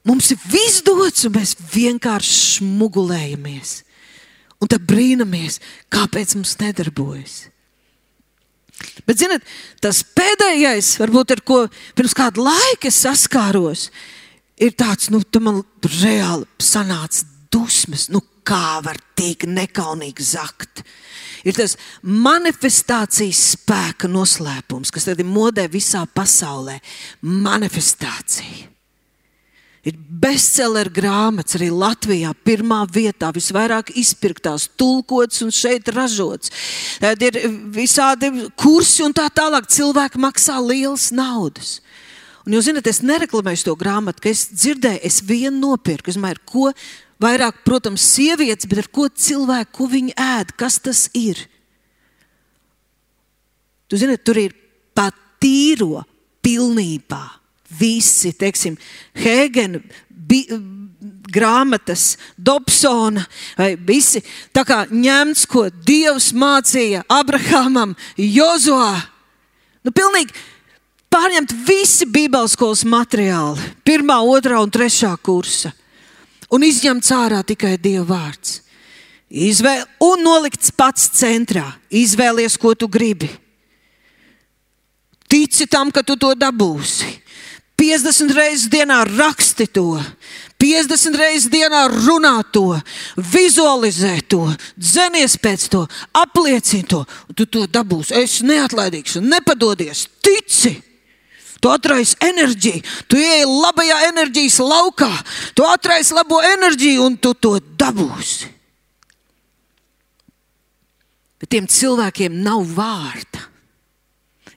Mums 0.08 0.30
ir 0.32 0.40
viss 0.48 0.86
dots, 0.86 1.26
un 1.26 1.34
mēs 1.34 1.58
vienkārši 1.74 2.40
smugulējamies 2.54 3.80
un 4.62 4.70
tad 4.70 4.84
brīnamies, 4.88 5.60
kāpēc 5.92 6.34
mums 6.38 6.56
nedarbojas. 6.62 7.38
Bet, 9.08 9.18
zinot, 9.18 9.42
tas 9.82 10.04
pēdējais, 10.14 10.92
varbūt 11.02 11.34
ar 11.34 11.42
ko 11.46 11.64
pirms 11.98 12.14
kāda 12.14 12.44
laika 12.46 12.92
saskāros, 12.94 13.88
ir 14.60 14.74
tāds, 14.78 15.10
nu, 15.10 15.22
man 15.42 15.62
reāli 15.98 16.46
sanāca 16.62 17.26
dusmas, 17.50 18.06
nu, 18.12 18.22
kā 18.48 18.78
var 18.84 19.00
tik 19.18 19.48
nekaunīgi 19.50 20.24
zakt. 20.24 20.82
Ir 21.46 21.54
tas 21.56 21.76
manifestācijas 22.02 23.42
spēka 23.54 24.10
noslēpums, 24.10 24.90
kas 24.94 25.06
tagad 25.06 25.22
ir 25.22 25.30
modē 25.30 25.68
visā 25.70 26.02
pasaulē. 26.14 26.78
Manifestācija. 27.22 28.77
Ir 29.88 29.96
bestseller 30.20 30.90
grāmatas 30.92 31.56
arī 31.56 31.70
Latvijā, 31.72 32.34
pirmā 32.44 32.82
vietā, 32.92 33.30
visvairāk 33.32 33.94
izpirktās, 33.96 34.66
tulkots 34.76 35.40
un 35.46 35.52
šeit 35.54 35.88
ražots. 35.94 36.52
Tad 37.00 37.22
ir 37.24 37.38
visādi 37.72 38.28
kursi 38.58 39.06
un 39.06 39.14
tā 39.16 39.28
tālāk. 39.32 39.70
Cilvēki 39.72 40.20
maksā 40.20 40.58
lielas 40.60 41.08
naudas. 41.14 41.78
Un 42.44 42.56
jūs 42.56 42.68
zināt, 42.68 42.88
es 42.90 43.00
nereklamēju 43.04 43.64
to 43.68 43.76
grāmatu, 43.78 44.24
ka 44.24 44.32
es 44.32 44.46
dzirdēju, 44.50 45.02
es 45.04 45.20
vienu 45.24 45.56
nopirku. 45.62 46.12
Es 46.12 46.18
domāju, 46.18 46.42
ko 46.48 46.66
vairāk, 47.22 47.62
protams, 47.64 48.04
sievietes, 48.16 48.68
bet 48.68 48.82
ar 48.84 48.92
ko 48.92 49.08
cilvēku, 49.08 49.72
ko 49.78 49.88
viņi 49.94 50.14
ēd, 50.16 50.54
kas 50.58 50.80
tas 50.84 51.06
ir. 51.16 51.46
Jūs 53.88 54.04
zināt, 54.04 54.24
tur 54.24 54.40
ir 54.40 54.56
pat 54.96 55.16
tīro 55.40 56.04
pilnībā 56.44 57.37
visi, 57.68 58.32
teiksim, 58.32 58.76
Hēgena 59.18 59.80
grāmatas, 61.28 62.16
Dobsona, 62.36 63.24
vai 63.58 63.74
visi 63.76 64.22
tā 64.54 64.64
kā 64.66 64.82
ņemts, 64.90 65.46
ko 65.48 65.68
Dievs 65.70 66.32
mācīja 66.36 67.04
Abrahamam, 67.08 67.94
Jozoā. 68.16 68.96
Nu, 69.84 69.92
pilnīgi 69.94 70.34
pārņemt 71.12 71.54
visi 71.68 72.08
Bībeles 72.08 72.56
skolas 72.56 72.84
materiāli, 72.88 73.72
pirmā, 73.86 74.18
otrā 74.24 74.60
un 74.62 74.72
trešā 74.72 75.14
kursa, 75.22 75.72
un 76.52 76.64
izņemts 76.66 77.12
ārā 77.14 77.44
tikai 77.46 77.76
Dieva 77.80 78.06
vārds. 78.08 78.62
Izvēl, 79.28 79.84
un 80.00 80.22
nolikts 80.24 80.72
pats 80.72 81.10
centrā. 81.12 81.66
Izvēlies, 81.92 82.56
ko 82.56 82.72
tu 82.72 82.88
gribi. 82.88 83.28
Tici 85.28 85.66
tam, 85.68 85.92
ka 85.92 86.00
tu 86.00 86.16
to 86.16 86.32
dabūsi. 86.32 87.10
50 87.78 88.34
reizes 88.34 88.66
dienā 88.72 89.04
raksti 89.06 89.68
to, 89.70 90.00
50 90.58 91.14
reizes 91.18 91.46
dienā 91.52 91.84
runā 91.92 92.40
to, 92.50 92.74
vizualizē 93.16 94.16
to, 94.26 94.48
dzenies 94.74 95.38
pēc 95.38 95.68
to, 95.70 95.84
apliecini 96.18 96.88
to, 96.90 97.04
un 97.30 97.38
tu 97.38 97.46
to 97.46 97.66
dabūsi. 97.70 98.16
Es 98.18 98.40
neatlaidīšu, 98.42 99.22
nepadodies, 99.22 100.08
tici! 100.24 100.74
Tu 101.58 101.66
atraisi 101.66 102.14
enerģiju, 102.22 102.82
tu 103.10 103.18
ej 103.18 103.42
labajā 103.42 103.96
enerģijas 104.12 104.60
laukā, 104.62 105.10
tu 105.58 105.64
atraisi 105.66 106.14
labo 106.14 106.38
enerģiju 106.38 107.02
un 107.02 107.16
tu 107.18 107.32
to 107.34 107.56
dabūsi. 107.58 108.52
Bet 111.38 111.50
tiem 111.50 111.66
cilvēkiem 111.70 112.38
nav 112.46 112.62
vārda. 112.78 113.42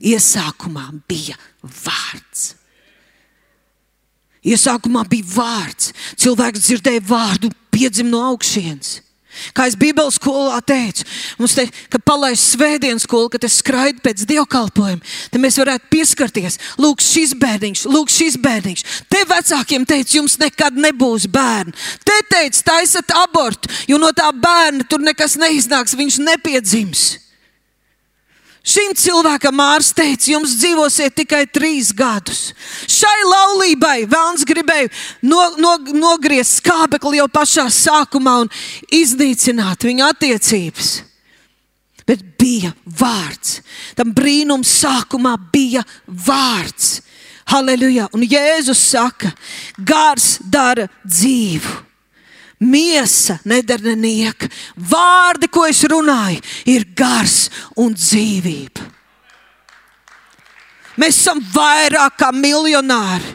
Iesākumā 0.01 0.87
bija 1.09 1.37
vārds. 1.61 2.60
Iesākumā 4.41 5.05
bija 5.09 5.27
vārds. 5.35 5.91
Cilvēks 6.17 6.65
dzirdēja 6.65 7.05
vārdu, 7.05 7.51
piedzima 7.73 8.09
no 8.09 8.25
augšas. 8.31 8.99
Kā 9.55 9.63
es 9.69 9.77
Bībeles 9.79 10.17
skolā 10.19 10.57
teicu, 10.67 11.05
mums 11.39 11.53
te, 11.55 11.63
kad 11.91 12.03
palaist 12.03 12.51
svētdienas 12.51 13.05
skolu, 13.07 13.29
kad 13.31 13.45
es 13.47 13.61
skraidu 13.61 14.03
pēc 14.03 14.25
dievkalpojuma, 14.27 14.99
tad 15.31 15.41
mēs 15.41 15.57
varētu 15.61 15.87
pieskarties. 15.93 16.59
Lūk, 16.81 16.99
šis 17.05 17.31
bērniņš, 17.39 17.85
lūk, 17.87 18.11
šis 18.11 18.35
bērniņš. 18.43 18.83
Te 19.07 19.23
vecākiem 19.29 19.87
teica, 19.87 20.17
jums 20.19 20.35
nekad 20.41 20.75
nebūs 20.75 21.29
bērni. 21.31 21.73
Te 22.03 22.19
teica, 22.27 22.65
taisat 22.73 23.15
abortu, 23.23 23.71
jo 23.87 24.01
no 24.01 24.11
tā 24.15 24.27
bērna 24.35 24.87
tur 24.89 25.03
nekas 25.03 25.39
neiznāks, 25.39 25.95
viņš 25.95 26.19
nepiedzims. 26.27 27.07
Šim 28.61 28.93
cilvēkam 28.93 29.57
ārsts 29.63 29.95
teica, 29.97 30.27
jums 30.35 30.53
dzīvosiet 30.59 31.15
tikai 31.17 31.47
trīs 31.49 31.89
gadus. 31.97 32.51
Šai 32.85 33.15
laulībai 33.25 34.03
Vēlns 34.09 34.45
gribēja 34.45 34.91
no, 35.25 35.41
no, 35.57 35.75
nogriezt 35.97 36.59
skābekli 36.59 37.17
jau 37.17 37.25
pašā 37.33 37.65
sākumā 37.73 38.35
un 38.43 38.51
iznīcināt 38.93 39.87
viņa 39.89 40.11
attiecības. 40.13 40.91
Bet 42.05 42.21
bija 42.37 42.73
vārds. 42.85 43.59
Tam 43.97 44.13
brīnum 44.13 44.65
sākumā 44.67 45.33
bija 45.53 45.81
vārds. 46.05 46.99
Halleluja! 47.49 48.11
Un 48.13 48.21
Jēzus 48.29 48.81
saka, 48.93 49.31
gars 49.77 50.35
dara 50.53 50.85
dzīvu. 51.01 51.90
Miesa 52.61 53.39
nedara 53.45 53.95
nenieka. 53.95 54.49
Vārdi, 54.77 55.49
ko 55.49 55.65
es 55.65 55.81
runāju, 55.89 56.41
ir 56.69 56.85
gars 56.95 57.47
un 57.75 57.95
dzīvība. 57.97 58.85
Mēs 61.01 61.21
esam 61.23 61.39
vairāk 61.53 62.19
kā 62.19 62.29
miljonāri, 62.35 63.33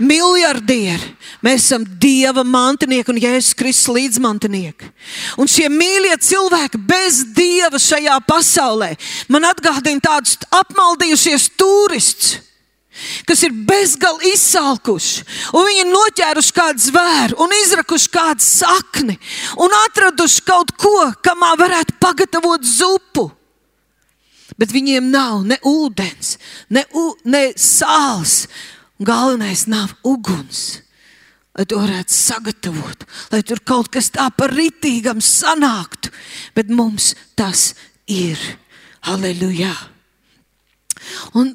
miljardieri. 0.00 1.10
Mēs 1.44 1.66
esam 1.66 1.84
Dieva 2.00 2.40
mantinieki 2.46 3.12
un 3.12 3.20
Jēzus 3.20 3.52
Kristus 3.58 3.92
līdzmantinieki. 3.92 4.88
Un 5.36 5.50
šie 5.50 5.68
mīļie 5.68 6.14
cilvēki 6.24 6.80
bez 6.88 7.20
Dieva 7.36 7.76
šajā 7.76 8.16
pasaulē 8.24 8.94
man 9.28 9.44
atgādina 9.50 10.00
tādus 10.06 10.38
apmaldījušies 10.48 11.50
turistus 11.60 12.38
kas 13.28 13.44
ir 13.46 13.54
bezgalīgi 13.68 14.34
izsalkuši, 14.34 15.24
un 15.54 15.66
viņi 15.68 15.82
ir 15.84 15.90
noķēruši 15.92 16.54
kādu 16.56 16.84
zvēru, 16.86 17.38
un 17.44 17.56
izrakuši 17.60 18.12
kādu 18.14 18.44
sakni, 18.46 19.16
un 19.60 19.74
atraduši 19.84 20.44
kaut 20.46 20.74
ko, 20.80 21.10
kamā 21.24 21.54
varētu 21.60 21.98
pagatavot 22.02 22.64
zupu. 22.68 23.28
Bet 24.60 24.70
viņiem 24.70 25.10
nav 25.10 25.42
ne 25.48 25.58
ūdens, 25.66 26.36
ne, 26.70 26.84
u, 26.94 27.08
ne 27.26 27.48
sāls, 27.58 28.44
galvenais 29.02 29.66
nav 29.66 29.96
uguns 30.06 30.84
lai 31.54 31.66
to 31.70 31.78
varētu 31.78 32.10
sagatavot, 32.10 33.04
lai 33.30 33.40
tur 33.46 33.60
kaut 33.62 33.90
kas 33.94 34.10
tā 34.14 34.26
par 34.34 34.50
ritīgam 34.54 35.20
sanāktu. 35.22 36.10
Bet 36.54 36.70
mums 36.70 37.12
tas 37.38 37.72
ir. 38.10 38.40
Halleluja! 39.04 39.74
Un, 41.36 41.52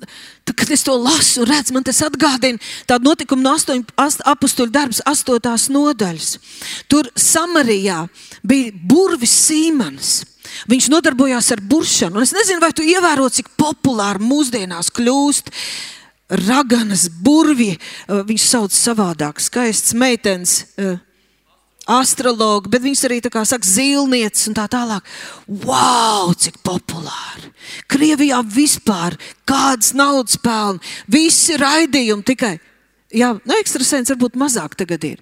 kad 0.60 0.72
es 0.76 0.86
to 0.86 0.96
lasu, 1.00 1.46
redzu, 1.48 1.76
man 1.76 1.86
tas 1.88 2.02
atgādina 2.06 2.62
tādu 2.90 3.10
notikumu 3.10 3.46
no 3.46 3.56
8, 3.58 3.86
apakstuļu 4.34 4.74
darbs, 4.76 5.04
8. 5.08 5.70
nodaļas. 5.76 6.34
Tur 6.92 7.10
Samarijā 7.16 8.04
bija 8.44 8.74
burvis 8.74 9.36
Sīmans. 9.48 10.18
Viņš 10.70 10.90
nodarbojās 10.90 11.52
ar 11.54 11.62
buršanu. 11.62 12.18
Un 12.18 12.26
es 12.26 12.34
nezinu, 12.34 12.60
vai 12.64 12.74
tu 12.76 12.84
ievēro, 12.84 13.28
cik 13.32 13.52
populāri 13.60 14.24
mūsdienās 14.26 14.90
kļūst 14.98 15.52
uh, 15.52 15.64
raganas 16.30 17.10
burvji, 17.10 17.78
eh, 17.78 18.24
viņš 18.24 18.46
sauc 18.46 18.72
savādāk, 18.72 19.40
skaists 19.42 19.94
meitenes. 19.94 20.66
Eh, 20.78 20.98
astrologi, 21.90 22.70
bet 22.72 22.84
viņas 22.86 23.06
arī 23.08 23.20
tā 23.26 23.32
kā 23.34 23.44
saka, 23.48 23.68
zilnieces 23.68 24.50
un 24.52 24.58
tā 24.58 24.68
tālāk. 24.72 25.06
Wow, 25.66 26.34
cik 26.38 26.62
populāri! 26.66 27.50
Krievijā 27.90 28.42
vispār 28.46 29.18
kādas 29.50 29.94
naudas 29.98 30.38
pelna, 30.42 30.82
visi 31.10 31.58
raidījumi 31.60 32.26
tikai 32.26 32.56
Jā, 33.10 33.32
nu, 33.42 33.56
ekstrasens 33.58 34.12
varbūt 34.14 34.36
mazāk 34.38 34.76
tagad 34.78 35.02
ir. 35.08 35.22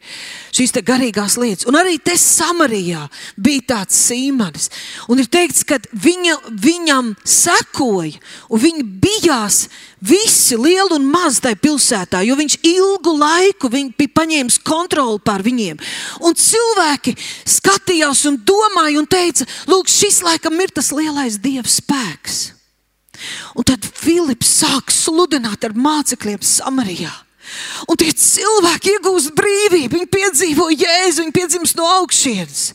Šīs 0.51 0.73
garīgās 0.83 1.37
lietas. 1.39 1.63
Un 1.71 1.77
arī 1.79 1.93
te 2.03 2.17
Samarijā 2.19 3.05
bija 3.39 3.63
tāds 3.69 3.95
sīmanis. 4.09 4.65
Un 5.07 5.21
ir 5.23 5.29
teikts, 5.31 5.63
ka 5.63 5.77
viņa, 5.95 6.33
viņam 6.51 7.13
sekoja, 7.23 8.19
un 8.51 8.59
viņi 8.59 8.83
bijās 9.05 9.59
visi 10.03 10.57
lieli 10.59 10.97
un 10.97 11.05
mazi 11.07 11.45
tajā 11.45 11.59
pilsētā, 11.63 12.25
jo 12.27 12.35
viņš 12.35 12.57
ilgu 12.67 13.13
laiku 13.21 13.71
viņ, 13.71 13.93
bija 13.95 14.11
paņēmis 14.19 14.59
kontroli 14.67 15.21
pār 15.23 15.45
viņiem. 15.47 15.79
Un 16.27 16.35
cilvēki 16.35 17.13
skatījās 17.47 18.25
un 18.27 18.41
domāja 18.43 18.99
un 18.99 19.07
teica, 19.07 19.47
lūk, 19.71 19.87
šis 19.87 20.19
laikam 20.27 20.59
ir 20.59 20.75
tas 20.75 20.91
lielais 20.91 21.39
dieva 21.39 21.71
spēks. 21.71 22.49
Un 23.55 23.63
tad 23.63 23.87
Filips 23.87 24.51
sāk 24.59 24.91
sludināt 24.91 25.63
ar 25.63 25.71
mācekļiem 25.71 26.43
Samarijā. 26.43 27.15
Un 27.87 27.99
tie 27.99 28.11
cilvēki 28.11 28.97
iegūst 28.97 29.33
brīvību, 29.37 29.93
viņi 29.95 30.09
piedzīvo 30.11 30.69
jēzu, 30.73 31.23
viņi 31.23 31.35
piedzimst 31.35 31.77
no 31.79 31.87
augšas, 31.99 32.71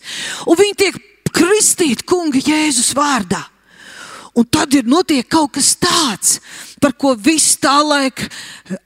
un 0.47 0.59
viņi 0.59 0.79
tiek 0.85 1.01
kristīti 1.33 2.07
kunga 2.09 2.41
Jēzus 2.43 2.93
vārdā. 2.97 3.41
Un 4.33 4.47
tad 4.49 4.73
ir 4.73 4.87
notiek 4.89 5.27
kaut 5.29 5.53
kas 5.59 5.75
tāds, 5.77 6.39
par 6.81 6.95
ko 6.97 7.13
viss 7.13 7.59
tā 7.61 7.75
laika 7.85 8.25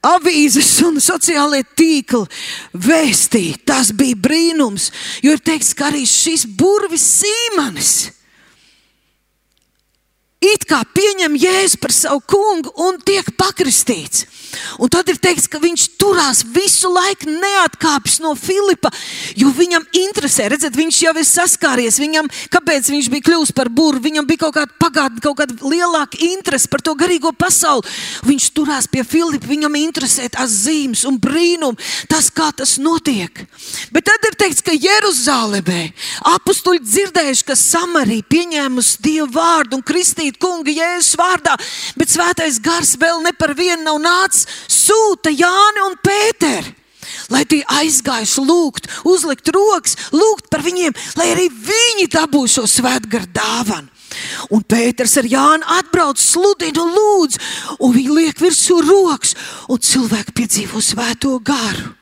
avīzes 0.05 0.73
un 0.85 0.99
sociālie 1.01 1.63
tīkli 1.79 2.27
vēstīja. 2.75 3.63
Tas 3.71 3.93
bija 3.95 4.19
brīnums, 4.19 4.91
jo 5.23 5.37
ir 5.37 5.43
teikts, 5.47 5.71
ka 5.79 5.93
arī 5.93 6.03
šis 6.11 6.49
burvis 6.59 7.07
Sīmanis 7.23 7.95
it 10.47 10.67
kā 10.69 10.83
pieņem 10.95 11.37
jēzu 11.41 11.81
par 11.81 11.95
savu 11.95 12.23
kungu 12.29 12.73
un 12.87 13.01
tiek 13.05 13.29
pakristīts. 13.39 14.27
Un 14.83 14.93
tad 14.93 15.09
ir 15.13 15.19
teikts, 15.23 15.49
ka 15.51 15.61
viņš 15.63 15.87
turās 16.01 16.43
visu 16.55 16.91
laiku, 16.93 17.31
neatkāpjas 17.31 18.21
no 18.25 18.35
Filipa, 18.39 18.91
jo 19.39 19.51
viņam 19.55 19.87
interesē, 19.97 20.51
redziet, 20.53 20.77
viņš 20.77 21.03
jau 21.07 21.15
ir 21.17 21.29
saskāries. 21.29 22.01
Viņam, 22.03 22.29
kāpēc 22.53 22.91
viņš 22.93 23.11
bija 23.13 23.27
kļuvis 23.31 23.55
par 23.57 23.71
burbuļu? 23.71 24.05
Viņam 24.07 24.29
bija 24.29 24.45
kaut 24.47 24.57
kāda 24.59 24.77
pagātne, 24.81 25.23
kaut 25.25 25.39
kāda 25.41 25.57
lielāka 25.67 26.21
interese 26.27 26.71
par 26.71 26.83
to 26.85 26.95
garīgo 26.99 27.33
pasauli. 27.37 27.87
Viņš 28.27 28.49
turās 28.57 28.89
pie 28.91 29.05
Filipa, 29.07 29.49
viņam 29.49 29.79
interesē 29.81 30.29
tās 30.33 30.53
zīmes 30.65 31.05
un 31.09 31.19
brīnumi, 31.23 31.81
tas, 32.11 32.31
kā 32.31 32.51
tas 32.57 32.77
notiek. 32.83 33.45
Bet 33.95 34.07
tad 34.09 34.27
ir 34.29 34.37
teikts, 34.39 34.65
ka 34.65 34.75
Jeruzalemē 34.75 35.83
apstuļi 36.37 36.83
dzirdējuši, 36.85 37.47
ka 37.47 37.57
Samarija 37.59 38.27
pieņēmusi 38.31 39.03
Dievu 39.05 39.29
vārdu 39.37 39.79
un 39.79 39.85
kristītu 39.87 40.41
kunga 40.43 40.73
Jēzus 40.73 41.17
vārdā, 41.19 41.57
bet 41.99 42.13
svētais 42.13 42.61
gars 42.63 42.95
vēl 43.01 43.23
ne 43.25 43.33
par 43.37 43.55
vienu 43.57 43.85
nav 43.87 44.01
nācis, 44.03 44.46
sūta 44.71 45.33
Jāni 45.35 45.85
un 45.87 45.97
Pēteri. 46.03 46.75
Lai 47.31 47.43
tie 47.47 47.61
aizgājuši 47.71 48.43
lūgt, 48.47 48.89
uzlikt 49.07 49.49
rokas, 49.55 49.97
lūgt 50.15 50.49
par 50.51 50.63
viņiem, 50.63 50.95
lai 51.19 51.29
arī 51.33 51.47
viņi 51.51 52.09
dabū 52.11 52.45
šo 52.51 52.67
svētgara 52.71 53.31
dāvanu. 53.35 53.91
Un 54.55 54.63
Pēters 54.63 55.17
ar 55.21 55.29
Jānu 55.29 55.67
atbrauc, 55.77 56.21
sludina 56.23 56.83
un 56.85 56.95
lūdz, 56.95 57.39
un 57.83 57.95
viņi 57.95 58.17
liek 58.17 58.41
virsū 58.41 58.79
rokas, 58.87 59.35
un 59.71 59.83
cilvēki 59.83 60.35
piedzīvo 60.39 60.83
svēto 60.83 61.37
garu. 61.45 61.93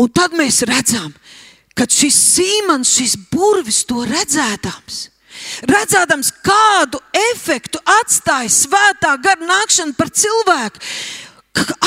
Un 0.00 0.08
tad 0.10 0.34
mēs 0.36 0.62
redzam, 0.66 1.12
ka 1.76 1.86
šis 1.88 2.16
sīmans, 2.16 2.96
šis 2.96 3.16
burvis 3.30 3.82
to 3.88 4.06
redzēdams, 4.08 5.11
redzēdams, 5.68 6.32
kādu 6.44 7.00
efektu 7.32 7.80
atstāja 8.00 8.50
svētā 8.52 9.16
gara 9.22 9.48
nākšana 9.48 9.96
par 9.98 10.10
cilvēku. 10.10 10.82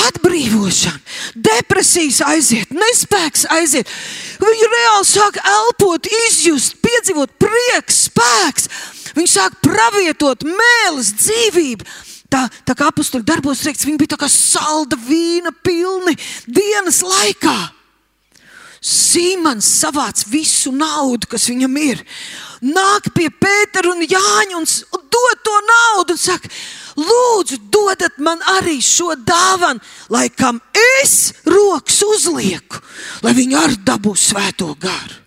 Atbrīvošana, 0.06 1.00
depresijas 1.42 2.20
aiziet, 2.22 2.70
nespēks 2.70 3.48
aiziet. 3.50 3.90
Viņi 4.38 4.68
reāli 4.70 5.08
sāk 5.10 5.40
elpot, 5.42 6.06
izjust, 6.28 6.76
piedzīvot 6.84 7.34
prieks, 7.42 8.04
spēks. 8.06 8.68
Viņi 9.16 9.32
sāk 9.32 9.58
pravietot 9.64 10.46
mēlis, 10.46 11.16
dzīvību. 11.18 11.88
Tā, 12.30 12.46
tā 12.66 12.74
kā 12.78 12.90
apakstuļu 12.90 13.26
darbos 13.26 13.62
teikts, 13.62 13.86
viņi 13.86 14.00
bija 14.02 14.18
kā 14.20 14.28
salda 14.30 14.98
vīna 14.98 15.52
pilni 15.66 16.14
dienas 16.46 17.02
laikā. 17.06 17.56
Sīmans 18.86 19.66
savāc 19.80 20.22
visu 20.30 20.70
naudu, 20.74 21.26
kas 21.30 21.48
viņam 21.50 21.78
ir. 21.80 22.02
Nāk 22.62 23.10
pie 23.16 23.28
un 23.96 24.06
Jāņa 24.06 24.58
un, 24.58 24.66
un 24.66 25.04
dod 25.12 25.42
to 25.44 25.54
naudu 25.70 26.16
un 26.16 26.20
saka, 26.20 26.50
lūdzu, 26.96 27.58
dodat 27.72 28.18
man 28.22 28.40
arī 28.56 28.78
šo 28.84 29.14
dāvanu, 29.18 29.82
lai 30.12 30.28
kam 30.32 30.60
es 31.00 31.34
rokas 31.44 32.00
uzlieku, 32.06 32.80
lai 33.24 33.34
viņi 33.36 33.58
arī 33.60 33.78
dabū 33.86 34.16
svēto 34.16 34.72
garu. 34.80 35.22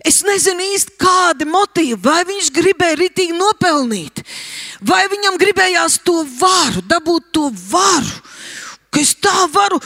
Es 0.00 0.22
nezinu 0.24 0.64
īsti, 0.64 0.94
kādi 1.00 1.44
motīvi, 1.44 1.98
vai 2.00 2.22
viņš 2.24 2.46
gribēja 2.56 2.96
ritīgi 3.02 3.36
nopelnīt, 3.36 4.22
vai 4.80 5.02
viņam 5.12 5.36
gribējās 5.40 5.98
to 6.06 6.22
varu, 6.40 6.80
dabūt 6.88 7.28
to 7.36 7.50
varu, 7.68 8.22
ka 8.88 9.02
es 9.02 9.12
tā 9.20 9.44
varu 9.52 9.76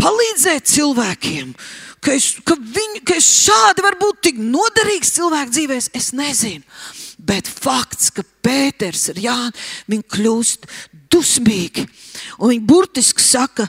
palīdzēt 0.00 0.72
cilvēkiem 0.72 1.52
ka, 2.00 2.14
es, 2.14 2.30
ka, 2.46 2.56
viņ, 2.56 3.00
ka 3.06 3.18
es 3.18 3.28
šādi 3.44 3.84
varu 3.84 4.00
būt 4.02 4.22
tik 4.28 4.40
noderīgs 4.42 5.14
cilvēku 5.18 5.54
dzīvēm, 5.54 5.90
es 5.98 6.10
nezinu. 6.16 6.64
Bet 7.28 7.48
fakts, 7.48 8.10
ka 8.14 8.24
Pēters 8.44 9.10
ir 9.12 9.22
Jānis, 9.26 9.72
viņi 9.90 10.06
kļūst 10.14 10.68
dusmīgi. 11.12 11.84
Un 12.38 12.54
viņi 12.54 12.64
burtiski 12.68 13.24
saka, 13.24 13.68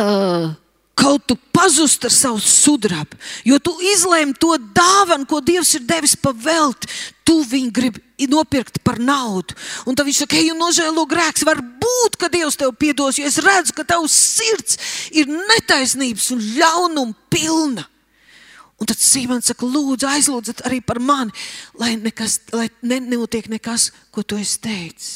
uh, 0.00 0.54
kaut 0.96 1.26
tu 1.28 1.36
pazust 1.52 2.06
ar 2.08 2.14
savu 2.14 2.40
sudrabu, 2.40 3.18
jo 3.44 3.58
tu 3.60 3.74
izlēmi 3.92 4.36
to 4.40 4.54
dāvanu, 4.76 5.28
ko 5.28 5.42
Dievs 5.44 5.74
ir 5.76 5.84
devis 5.88 6.16
pa 6.16 6.32
velti. 6.32 6.88
Tu 7.26 7.34
viņu 7.42 7.72
gribi 7.74 8.28
nopirkt 8.30 8.78
par 8.86 9.00
naudu. 9.02 9.56
Un 9.84 9.96
tad 9.98 10.06
viņš 10.06 10.20
saka, 10.22 10.38
ej, 10.38 10.52
nožēlo 10.56 11.02
grēks. 11.10 11.42
Var 11.44 11.58
būt, 11.58 12.16
ka 12.20 12.30
Dievs 12.32 12.56
tev 12.56 12.70
piedos, 12.78 13.18
jo 13.18 13.26
es 13.26 13.40
redzu, 13.42 13.74
ka 13.76 13.84
tavs 13.84 14.14
sirds 14.14 14.78
ir 15.10 15.26
netaisnības 15.26 16.30
un 16.36 16.44
ļaunuma 16.54 17.18
pilna. 17.34 17.84
Un 18.76 18.88
tad 18.88 19.00
Sīmans 19.00 19.48
saka, 19.48 19.64
lūdzu, 19.64 20.04
aizlūdziet 20.10 20.60
arī 20.68 20.82
par 20.84 21.00
mani, 21.00 21.32
lai, 21.80 21.94
nekas, 21.96 22.42
lai 22.52 22.66
nenotiek 22.84 23.48
nekas, 23.48 23.88
ko 24.12 24.20
tu 24.20 24.36
esi 24.36 24.58
teicis. 24.60 25.14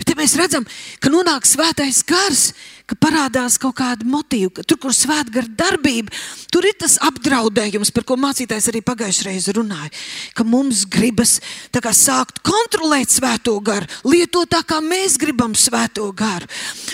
Bet 0.00 0.14
ja 0.14 0.16
mēs 0.16 0.32
redzam, 0.40 0.64
ka 0.96 1.12
nonāk 1.12 1.44
svētais 1.44 2.00
gars, 2.08 2.50
ka 2.88 2.96
parādās 2.98 3.54
kaut 3.60 3.76
kāda 3.78 4.06
motīva, 4.08 4.50
ka 4.56 4.62
tur, 4.66 4.78
kur 4.82 4.94
svētgara 4.96 5.46
darbība, 5.60 6.10
tur 6.50 6.64
ir 6.66 6.74
tas 6.80 6.96
apdraudējums, 7.06 7.92
par 7.94 8.06
ko 8.08 8.16
mācītājs 8.18 8.70
arī 8.72 8.80
pagājušajā 8.86 9.26
reizē 9.28 9.54
runāja. 9.54 9.90
Ka 10.34 10.46
mums 10.48 10.82
gribas 10.90 11.36
kā, 11.70 11.92
sākt 11.94 12.40
kontrolēt 12.46 13.12
svēto 13.12 13.54
garu, 13.62 13.86
lietot 14.08 14.50
tā, 14.50 14.62
kā 14.66 14.80
mēs 14.82 15.18
gribam 15.20 15.54
svēto 15.54 16.08
garu. 16.16 16.48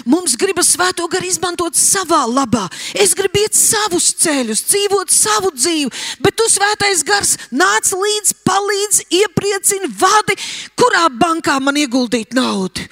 Mums 0.05 0.37
gribas 0.41 0.75
svēto 0.75 1.07
garu 1.13 1.31
izmantot 1.31 1.79
savā 1.79 2.25
labā. 2.29 2.67
Es 2.93 3.15
gribu 3.17 3.45
iet 3.47 3.57
savus 3.57 4.11
ceļus, 4.21 4.67
dzīvot 4.69 5.15
savu 5.15 5.55
dzīvi, 5.55 5.95
bet 6.27 6.37
tu 6.37 6.51
svētais 6.51 7.07
gars 7.07 7.37
nāc 7.55 7.95
līdzi, 7.95 8.37
palīdzi, 8.45 9.09
iepriecini, 9.23 9.95
vadi, 9.97 10.37
kurā 10.77 11.07
bankā 11.23 11.57
man 11.63 11.79
ieguldīt 11.81 12.37
naudu 12.37 12.85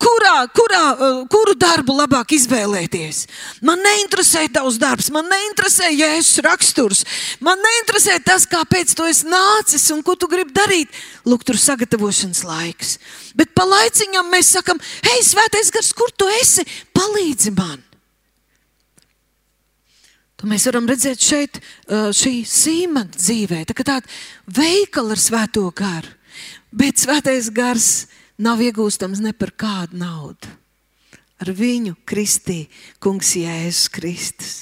Kurā, 0.00 0.46
kurā, 0.56 0.84
uh, 0.94 1.18
kuru 1.28 1.54
darbu 1.60 1.92
labāk 1.98 2.32
izvēlēties? 2.36 3.26
Man 3.66 3.82
neinteresē 3.84 4.46
tavs 4.54 4.78
darbs, 4.80 5.10
man 5.12 5.28
neinteresē 5.28 5.90
jēzus 5.92 6.40
raksturs, 6.46 7.02
man 7.44 7.60
neinteresē 7.60 8.16
tas, 8.24 8.46
kāpēc 8.48 8.94
tu 8.96 9.04
esi 9.10 9.28
nācis 9.28 9.84
un 9.92 10.00
ko 10.06 10.16
tu 10.16 10.30
gribi 10.30 10.56
darīt. 10.56 10.96
Lūk, 11.28 11.44
tur 11.44 11.58
ir 11.58 11.64
sagatavošanas 11.66 12.42
laiks. 12.48 12.96
Bet 13.36 13.52
pa 13.52 13.68
laiciņam 13.68 14.32
mēs 14.32 14.54
sakam, 14.56 14.80
hei, 15.04 15.20
svētais 15.26 15.68
gars, 15.74 15.92
kur 15.96 16.12
tu 16.16 16.28
esi? 16.40 16.64
Palīdzi 16.96 17.54
man! 17.58 17.84
To 20.40 20.48
mēs 20.48 20.64
varam 20.70 20.86
redzēt 20.88 21.20
šeit, 21.20 21.58
šī 22.16 22.38
sīmanta 22.48 23.20
dzīvē, 23.20 23.60
tā 23.68 23.74
kā 23.76 23.84
tāda 23.84 24.08
veikala 24.48 25.12
ar 25.12 25.20
svēto 25.20 25.66
garu. 25.76 26.08
Bet 26.72 27.02
svētais 27.02 27.50
gars 27.52 28.06
nav 28.40 28.62
iegūstams 28.64 29.20
ne 29.22 29.34
par 29.36 29.52
kādu 29.52 30.00
naudu. 30.00 30.48
Ar 31.40 31.52
viņu 31.56 31.94
kristī 32.08 32.66
kungs 33.00 33.32
Jēzus 33.38 33.88
Kristus. 33.92 34.56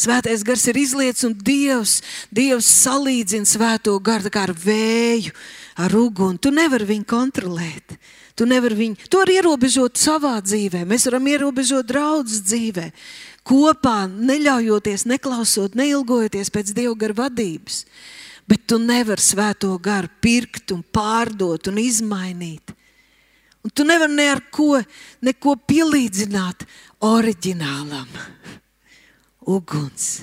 Svētais 0.00 0.40
gars 0.46 0.62
ir 0.70 0.78
izlietis 0.80 1.26
un 1.28 1.34
Dievs, 1.36 1.98
Dievs 2.32 2.68
salīdzina 2.86 3.44
svēto 3.44 3.98
garu 4.00 4.30
ar 4.40 4.54
vēju, 4.56 5.34
ar 5.76 5.96
uguni. 5.96 6.40
Tu 6.40 6.52
nevari 6.54 6.88
viņu 6.94 7.04
kontrolēt. 7.04 7.98
Tu 8.32 8.46
nevari 8.48 8.78
viņu, 8.78 9.10
to 9.12 9.20
var 9.20 9.28
ierobežot 9.28 10.00
savā 10.00 10.38
dzīvē. 10.40 10.86
Mēs 10.88 11.04
varam 11.10 11.26
ierobežot 11.28 11.84
draudzes 11.90 12.40
dzīvē 12.48 12.86
kopā, 13.44 14.06
neļaujoties, 14.08 15.04
neklausot, 15.10 15.76
neilgojoties 15.76 16.52
pēc 16.54 16.72
Dieva 16.76 16.96
gara 16.96 17.16
vadības. 17.24 17.84
Bet 18.48 18.64
tu 18.70 18.80
nevari 18.80 19.22
svēto 19.22 19.74
garu 19.82 20.08
pirkt 20.22 20.72
un 20.74 20.80
pārdot 20.82 21.68
un 21.68 21.78
izmainīt. 21.82 22.72
Un 23.60 23.72
tu 23.74 23.84
nevari 23.84 24.16
ne 24.16 24.26
ar 24.32 24.40
ko 24.52 24.78
neko 25.24 25.56
pielīdzināt 25.68 26.64
oriģinālam. 27.04 28.08
Uguns, 29.50 30.22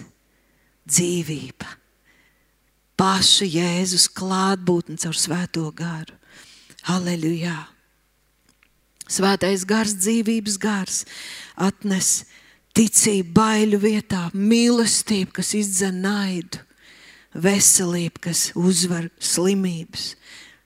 dzīvība, 0.88 1.70
paša 2.98 3.46
Jēzus 3.50 4.08
klātbūtne 4.18 4.98
caur 5.02 5.18
svēto 5.18 5.66
garu. 5.76 6.16
Halleluja! 6.88 7.58
Svētais 9.08 9.64
gars, 9.68 9.94
dzīvības 10.02 10.58
gars, 10.60 11.04
atnes 11.56 12.26
ticība 12.76 13.32
baiļu 13.40 13.80
vietā, 13.80 14.26
mīlestība, 14.36 15.38
kas 15.40 15.54
izdzen 15.56 16.02
naidu, 16.04 16.60
veselība, 17.38 18.28
kas 18.28 18.50
uzvar 18.58 19.08
slimības, 19.20 20.12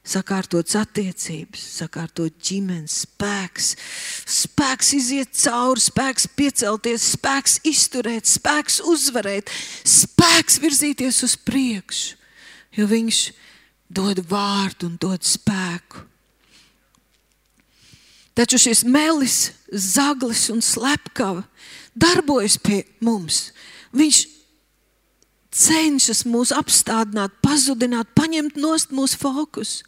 sakārtots 0.02 0.76
attiecības, 0.80 1.62
sakārtot 1.78 2.34
ģimenes 2.41 3.04
spēks, 3.06 3.76
spēks 4.26 4.93
iziet 4.97 5.36
cauri, 5.38 5.84
spēks 5.84 6.28
piecelties, 6.38 7.12
spēks 7.16 7.60
izturēt, 7.70 8.30
spēks 8.30 8.82
uzvarēt, 8.89 9.52
spēks 9.86 10.58
virzīties 10.64 11.22
uz 11.28 11.38
priekšu, 11.45 12.18
jo 12.80 12.88
viņš 12.89 13.22
dod 13.91 14.24
vārdu 14.32 14.89
un 14.89 14.97
dod 15.02 15.28
spēku. 15.28 16.08
Taču 18.34 18.58
šis 18.64 18.86
melis, 18.88 19.52
zaglis 19.70 20.47
un 20.49 20.64
slepkava 20.64 21.43
darbojas 21.93 22.56
pie 22.58 22.86
mums. 23.04 23.52
Viņš 23.91 24.22
cenšas 25.52 26.24
mūs 26.26 26.54
apstādināt, 26.56 27.34
pazudināt, 27.43 28.14
paņemt 28.16 28.58
no 28.60 28.76
mūsu 28.95 29.20
fokusu. 29.20 29.84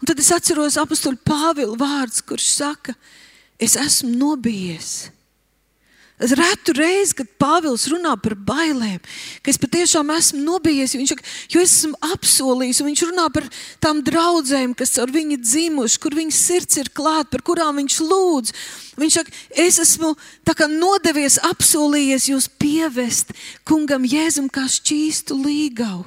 Un 0.00 0.08
tad 0.08 0.20
es 0.22 0.32
atceros 0.32 0.78
apakstu 0.80 1.12
Pāvila 1.24 1.76
vārdus, 1.78 2.22
kurš 2.24 2.48
saka, 2.56 2.96
es 3.60 3.76
esmu 3.76 4.14
nobijies. 4.16 5.10
Retu 6.22 6.70
reizi, 6.76 7.16
kad 7.18 7.30
Pāvils 7.40 7.88
runā 7.90 8.12
par 8.22 8.36
bailēm, 8.38 9.00
ka 9.42 9.50
es 9.50 9.58
patiešām 9.58 10.10
esmu 10.14 10.42
nobijies, 10.44 10.94
viņš 10.94 11.12
jo 11.50 11.62
es 11.62 11.72
esmu 11.80 11.98
apsolījis, 12.14 12.78
un 12.82 12.88
viņš 12.90 13.02
runā 13.08 13.24
par 13.34 13.48
tām 13.82 14.04
draudzēm, 14.06 14.76
kas 14.78 14.94
ar 15.02 15.10
viņu 15.10 15.40
dzimuši, 15.42 15.98
kur 16.02 16.14
viņas 16.14 16.42
sirds 16.46 16.78
ir 16.78 16.92
klāta, 16.94 17.32
par 17.32 17.42
kurām 17.46 17.80
viņš 17.80 17.98
lūdz. 18.06 18.54
Viņš 19.02 19.18
saka, 19.18 19.34
es 19.64 19.80
esmu 19.82 20.12
nodevies, 20.70 21.40
apsolījies 21.42 22.28
jūs 22.30 22.46
pievest 22.60 23.32
kungam 23.66 24.06
Jēzum 24.06 24.46
kā 24.52 24.68
šķīstu 24.70 25.38
līgavu. 25.42 26.06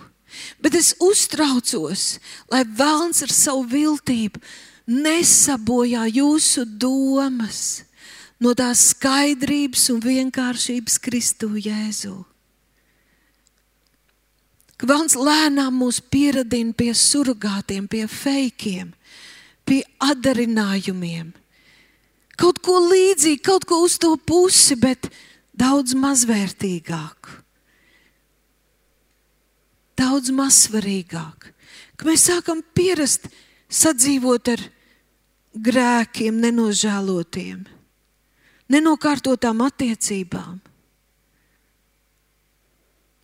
Bet 0.64 0.76
es 0.76 0.94
uztraucos, 1.00 2.20
lai 2.52 2.64
vēlns 2.64 3.24
ar 3.24 3.32
savu 3.32 3.66
viltību 3.72 4.40
nesabojā 4.86 6.06
jūsu 6.12 6.66
domas 6.66 7.85
no 8.44 8.54
tās 8.58 8.92
skaidrības 8.92 9.90
un 9.94 10.02
vienkāršības 10.04 10.98
Kristu 11.04 11.52
Jēzu. 11.60 12.18
Kvalns 14.76 15.16
lēnām 15.16 15.78
mūs 15.80 16.02
pieradina 16.12 16.76
pie 16.76 16.92
surgātiem, 17.00 17.88
pie 17.88 18.04
fejkiem, 18.12 18.92
pie 19.64 19.80
atdarinājumiem. 20.04 21.32
Kaut 22.36 22.60
ko 22.60 22.82
līdzīgu, 22.84 23.40
kaut 23.44 23.64
ko 23.64 23.80
uz 23.86 23.96
to 24.02 24.12
pusi, 24.20 24.76
bet 24.76 25.08
daudz 25.56 25.96
mazvērtīgāku. 25.96 27.42
Daudz 29.96 30.34
mazsvarīgāk. 30.36 31.54
Kad 31.96 32.10
mēs 32.10 32.26
sākam 32.28 32.60
pierast 32.76 33.30
sadzīvot 33.72 34.52
ar 34.52 34.64
grēkiem, 35.56 36.42
nenožēlotiem, 36.44 37.64
nenokārtotām 38.72 39.62
attiecībām. 39.66 40.60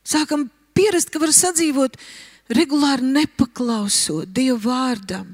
Sākam 0.06 0.48
pierast, 0.76 1.12
ka 1.14 1.22
var 1.22 1.32
sadzīvot 1.36 1.98
regulāri 2.52 3.08
nepaklausot 3.16 4.32
Dieva 4.34 4.60
vārdam, 4.64 5.30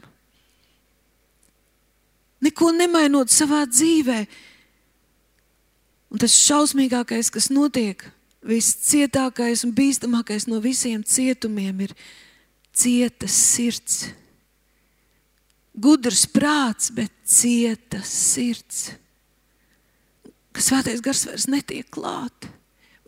neko 2.44 2.72
nemainot 2.76 3.32
savā 3.34 3.64
dzīvē. 3.70 4.20
Un 6.14 6.22
tas 6.22 6.36
šausmīgākais, 6.40 7.32
kas 7.34 7.50
notiek, 7.52 8.06
viscietākais 8.48 9.66
un 9.68 9.74
bīstamākais 9.76 10.46
no 10.48 10.62
visiem 10.64 11.02
cietumiem, 11.04 11.82
ir 11.90 11.96
cietas 12.72 13.36
sirds. 13.36 14.06
Gudrs 15.78 16.24
prāts, 16.32 16.94
bet 16.96 17.12
cietas 17.28 18.08
sirds 18.08 18.86
ka 20.58 20.64
svētais 20.66 21.04
gars 21.06 21.22
vairs 21.30 21.46
netiek 21.52 21.86
klāt. 21.94 22.50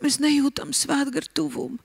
Mēs 0.00 0.20
nejūtam 0.22 0.70
svētgaru 0.76 1.32
tuvumu. 1.34 1.80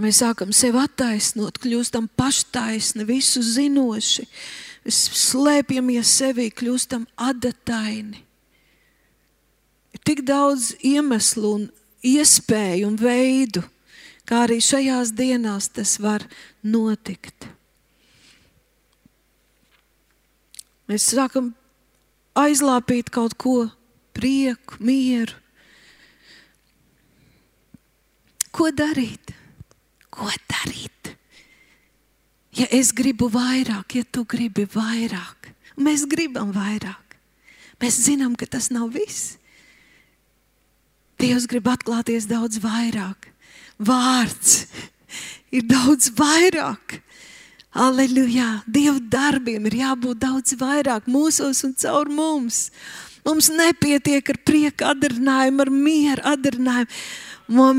Mēs 0.00 0.20
sākam 0.22 0.54
sevi 0.54 0.78
attaisnot, 0.80 1.58
kļūstam 1.60 2.06
paštaisni, 2.16 3.04
visu 3.04 3.42
zinoši. 3.44 4.24
Mēs 4.86 5.00
slēpjamies 5.26 6.14
sevī, 6.22 6.46
kļūstam 6.54 7.04
adataini. 7.20 8.22
Ir 9.90 10.02
tik 10.06 10.22
daudz 10.24 10.70
iemeslu, 10.86 11.50
un 11.58 11.66
iespēju 12.06 12.88
un 12.88 12.96
veidu, 12.96 13.66
kā 14.24 14.46
arī 14.46 14.62
šajās 14.62 15.10
dienās 15.18 15.68
tas 15.74 15.98
var 16.00 16.24
notikt. 16.62 17.50
Mēs 20.88 21.10
sākam 21.10 21.52
aizlāpīt 22.38 23.10
kaut 23.10 23.36
ko, 23.40 23.70
prieku, 24.16 24.78
mieru. 24.84 25.36
Ko 28.50 28.70
darīt? 28.74 29.32
Ko 30.10 30.28
darīt? 30.50 31.14
Ja 32.58 32.66
es 32.74 32.90
gribu 32.92 33.30
vairāk, 33.30 33.94
ja 33.94 34.04
tu 34.04 34.24
gribi 34.28 34.66
vairāk, 34.68 35.52
mēs 35.78 36.02
gribam 36.10 36.50
vairāk, 36.52 37.14
mēs 37.80 38.00
zinām, 38.08 38.34
ka 38.36 38.48
tas 38.50 38.68
nav 38.74 38.90
viss. 38.92 39.36
Dievs 41.20 41.46
grib 41.46 41.68
atklāties 41.70 42.26
daudz 42.26 42.58
vairāk. 42.62 43.28
Vārds 43.78 44.66
ir 45.56 45.66
daudz 45.68 46.10
vairāk. 46.16 46.98
Aleluja! 47.70 48.64
Dieva 48.66 48.98
darbiem 48.98 49.68
ir 49.70 49.76
jābūt 49.84 50.18
daudz 50.24 50.56
vairāk 50.58 51.04
mūsos 51.06 51.62
un 51.62 51.74
caur 51.78 52.08
mums. 52.10 52.70
Mums 53.22 53.46
nepietiek 53.54 54.26
ar 54.32 54.38
prieku 54.42 54.86
atdarinājumu, 54.90 55.62
ar 55.62 55.70
mieru 55.70 56.24
atdarinājumu. 56.32 56.96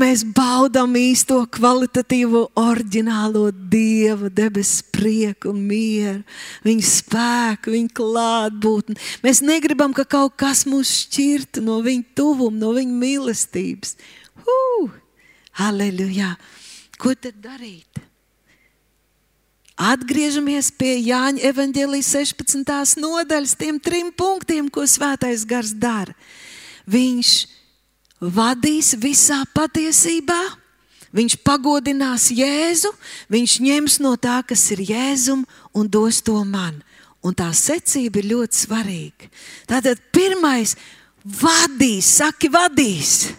Mēs 0.00 0.22
baudām 0.36 0.96
īsto 0.96 1.38
kvalitatīvo, 1.52 2.42
oriģinālo 2.60 3.46
dievu, 3.52 4.30
debesu 4.32 4.84
prieku 4.92 5.50
un 5.52 5.62
mieru, 5.68 6.20
viņa 6.64 6.88
spēku, 6.88 7.72
viņa 7.72 7.92
klātbūtni. 7.96 8.96
Mēs 9.24 9.40
negribam, 9.44 9.96
ka 9.96 10.04
kaut 10.04 10.38
kas 10.40 10.64
mūs 10.68 10.92
šķirtu 11.02 11.64
no 11.64 11.80
viņa 11.84 12.16
tuvuma, 12.16 12.56
no 12.64 12.72
viņa 12.76 12.96
mīlestības. 13.04 13.96
Uh! 14.44 14.88
Halleluja! 15.60 16.32
Ko 17.00 17.16
tad 17.16 17.40
darīt? 17.44 18.11
Atgriežamies 19.80 20.68
pie 20.76 20.98
Jāņa 21.00 21.40
evanģēlijas 21.48 22.10
16. 22.12 23.00
nodaļas, 23.00 23.54
tiem 23.56 23.78
trim 23.80 24.10
punktiem, 24.12 24.68
ko 24.68 24.84
Svētais 24.84 25.46
Gars 25.48 25.72
dara. 25.72 26.12
Viņš 26.84 27.30
vadīs 28.20 28.92
visā 29.00 29.40
patiesībā, 29.54 30.40
viņš 31.16 31.38
pagodinās 31.40 32.28
Jēzu, 32.36 32.92
viņš 33.32 33.58
ņems 33.64 33.98
no 34.04 34.12
tā, 34.20 34.42
kas 34.44 34.66
ir 34.76 34.84
Jēzum, 34.92 35.46
un 35.72 35.88
dos 35.88 36.20
to 36.20 36.36
man. 36.44 36.82
Un 37.22 37.36
tā 37.38 37.48
secība 37.54 38.18
ir 38.18 38.32
ļoti 38.32 38.64
svarīga. 38.64 39.30
Tātad 39.70 40.00
pirmais 40.12 40.74
vadīs, 41.22 42.08
saki, 42.18 42.50
vadīs, 42.50 43.30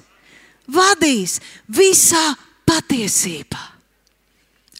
vadīs 0.71 1.37
visā 1.67 2.31
patiesībā. 2.65 3.72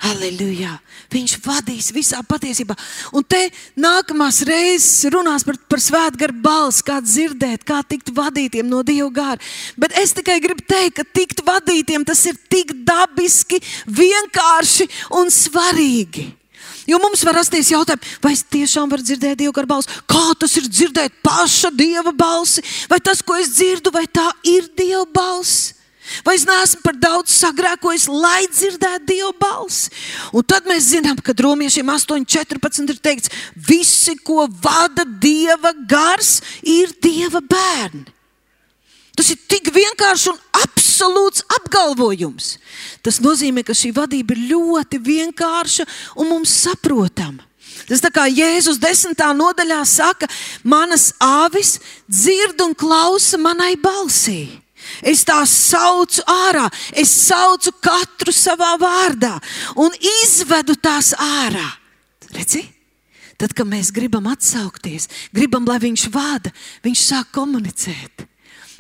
Aleluja! 0.04 0.74
Viņš 1.14 1.38
vadīs 1.46 1.88
visā 1.96 2.20
patiesībā. 2.28 2.76
Un 3.16 3.24
te 3.24 3.40
nākamās 3.80 4.42
reizes 4.48 5.06
runās 5.14 5.46
par, 5.48 5.56
par 5.72 5.80
svētgaru 5.80 6.36
balsi, 6.44 6.84
kā 6.84 6.98
dzirdēt, 7.00 7.64
kā 7.64 7.80
tikt 7.88 8.12
vadītiem 8.16 8.68
no 8.68 8.82
Dieva 8.84 9.08
gāra. 9.16 9.40
Bet 9.80 9.96
es 10.02 10.12
tikai 10.18 10.42
gribu 10.44 10.66
teikt, 10.68 10.98
ka 10.98 11.06
tikt 11.08 11.44
vadītiem 11.48 12.04
tas 12.08 12.20
ir 12.28 12.40
tik 12.52 12.74
dabiski, 12.84 13.62
vienkārši 13.88 14.90
un 15.22 15.32
svarīgi. 15.32 16.32
Jo 16.90 17.00
mums 17.00 17.24
var 17.24 17.38
rasties 17.40 17.72
jautājums, 17.72 18.18
vai 18.20 18.34
es 18.36 18.44
tiešām 18.44 18.92
varu 18.92 19.06
dzirdēt 19.06 19.40
Dieva 19.40 19.56
garu 19.56 19.72
balsi? 19.72 20.02
Kā 20.10 20.26
tas 20.40 20.58
ir 20.60 20.68
dzirdēt 20.68 21.22
paša 21.24 21.72
Dieva 21.72 22.12
balsi? 22.12 22.64
Vai 22.92 23.00
tas, 23.00 23.24
ko 23.24 23.38
es 23.40 23.54
dzirdu, 23.56 23.94
vai 23.96 24.04
tā 24.12 24.26
ir 24.44 24.68
Dieva 24.76 25.06
balss? 25.16 25.73
Vai 26.26 26.36
es 26.36 26.44
neesmu 26.48 26.82
par 26.84 26.98
daudz 27.00 27.32
sagrēkojis, 27.32 28.10
lai 28.12 28.44
dzirdētu 28.52 29.08
Dieva 29.08 29.32
balsi? 29.40 29.92
Un 30.36 30.44
tad 30.46 30.68
mēs 30.68 30.92
zinām, 30.92 31.20
ka 31.24 31.36
romiešiem 31.38 31.90
8,14 31.94 32.92
ir 32.92 33.00
teikts, 33.00 33.32
visi, 33.56 34.18
ko 34.20 34.48
vada 34.48 35.06
Dieva 35.06 35.72
gars, 35.88 36.42
ir 36.60 36.92
Dieva 37.02 37.40
bērni. 37.40 38.10
Tas 39.14 39.30
ir 39.30 39.38
tik 39.48 39.70
vienkāršs 39.74 40.32
un 40.32 40.38
absolūts 40.58 41.44
apgalvojums. 41.60 42.56
Tas 43.06 43.20
nozīmē, 43.22 43.62
ka 43.66 43.76
šī 43.78 43.92
vadība 43.94 44.34
ir 44.34 44.48
ļoti 44.54 45.00
vienkārša 45.06 45.86
un 46.18 46.32
mums 46.32 46.54
saprotama. 46.64 47.46
Tas 47.88 48.02
tā 48.02 48.10
kā 48.14 48.26
Jēzus 48.30 48.80
desmitā 48.82 49.30
nodaļā 49.36 49.82
saka, 49.90 50.30
manas 50.64 51.12
avis 51.22 51.78
dzird 52.10 52.62
un 52.66 52.74
klausa 52.78 53.38
manai 53.42 53.74
balsī. 53.78 54.63
Es 55.02 55.24
tās 55.26 55.54
saucu 55.72 56.24
ārā, 56.30 56.68
es 56.94 57.12
saucu 57.28 57.74
katru 57.84 58.34
savā 58.36 58.76
vārdā 58.82 59.38
un 59.80 59.94
izvedu 60.24 60.76
tās 60.76 61.14
ārā. 61.18 61.66
Redzi? 62.34 62.66
Tad, 63.40 63.56
kad 63.58 63.68
mēs 63.68 63.90
gribam 63.94 64.28
atsaukties, 64.30 65.10
gribam, 65.34 65.66
lai 65.68 65.80
viņš 65.82 66.06
vada, 66.14 66.54
viņš 66.86 67.02
sāk 67.10 67.34
komunicēt. 67.36 68.28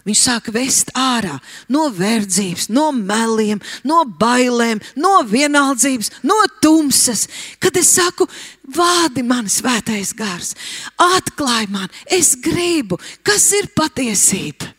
Viņš 0.04 0.20
sāk 0.20 0.50
vest 0.52 0.90
ārā 1.00 1.38
no 1.72 1.86
verdzības, 1.96 2.68
no 2.76 2.90
meliem, 2.92 3.62
no 3.88 4.02
bailēm, 4.04 4.82
no 5.00 5.14
vienaldzības, 5.28 6.12
no 6.28 6.42
tumsas. 6.64 7.26
Kad 7.64 7.80
es 7.80 7.94
saku, 7.96 8.28
vādi 8.68 9.24
man, 9.24 9.48
svētais 9.48 10.12
gars, 10.18 10.58
atklāj 11.00 11.70
man, 11.72 11.88
es 12.12 12.34
gribu, 12.36 13.00
kas 13.24 13.48
ir 13.56 13.72
patiesība 13.76 14.73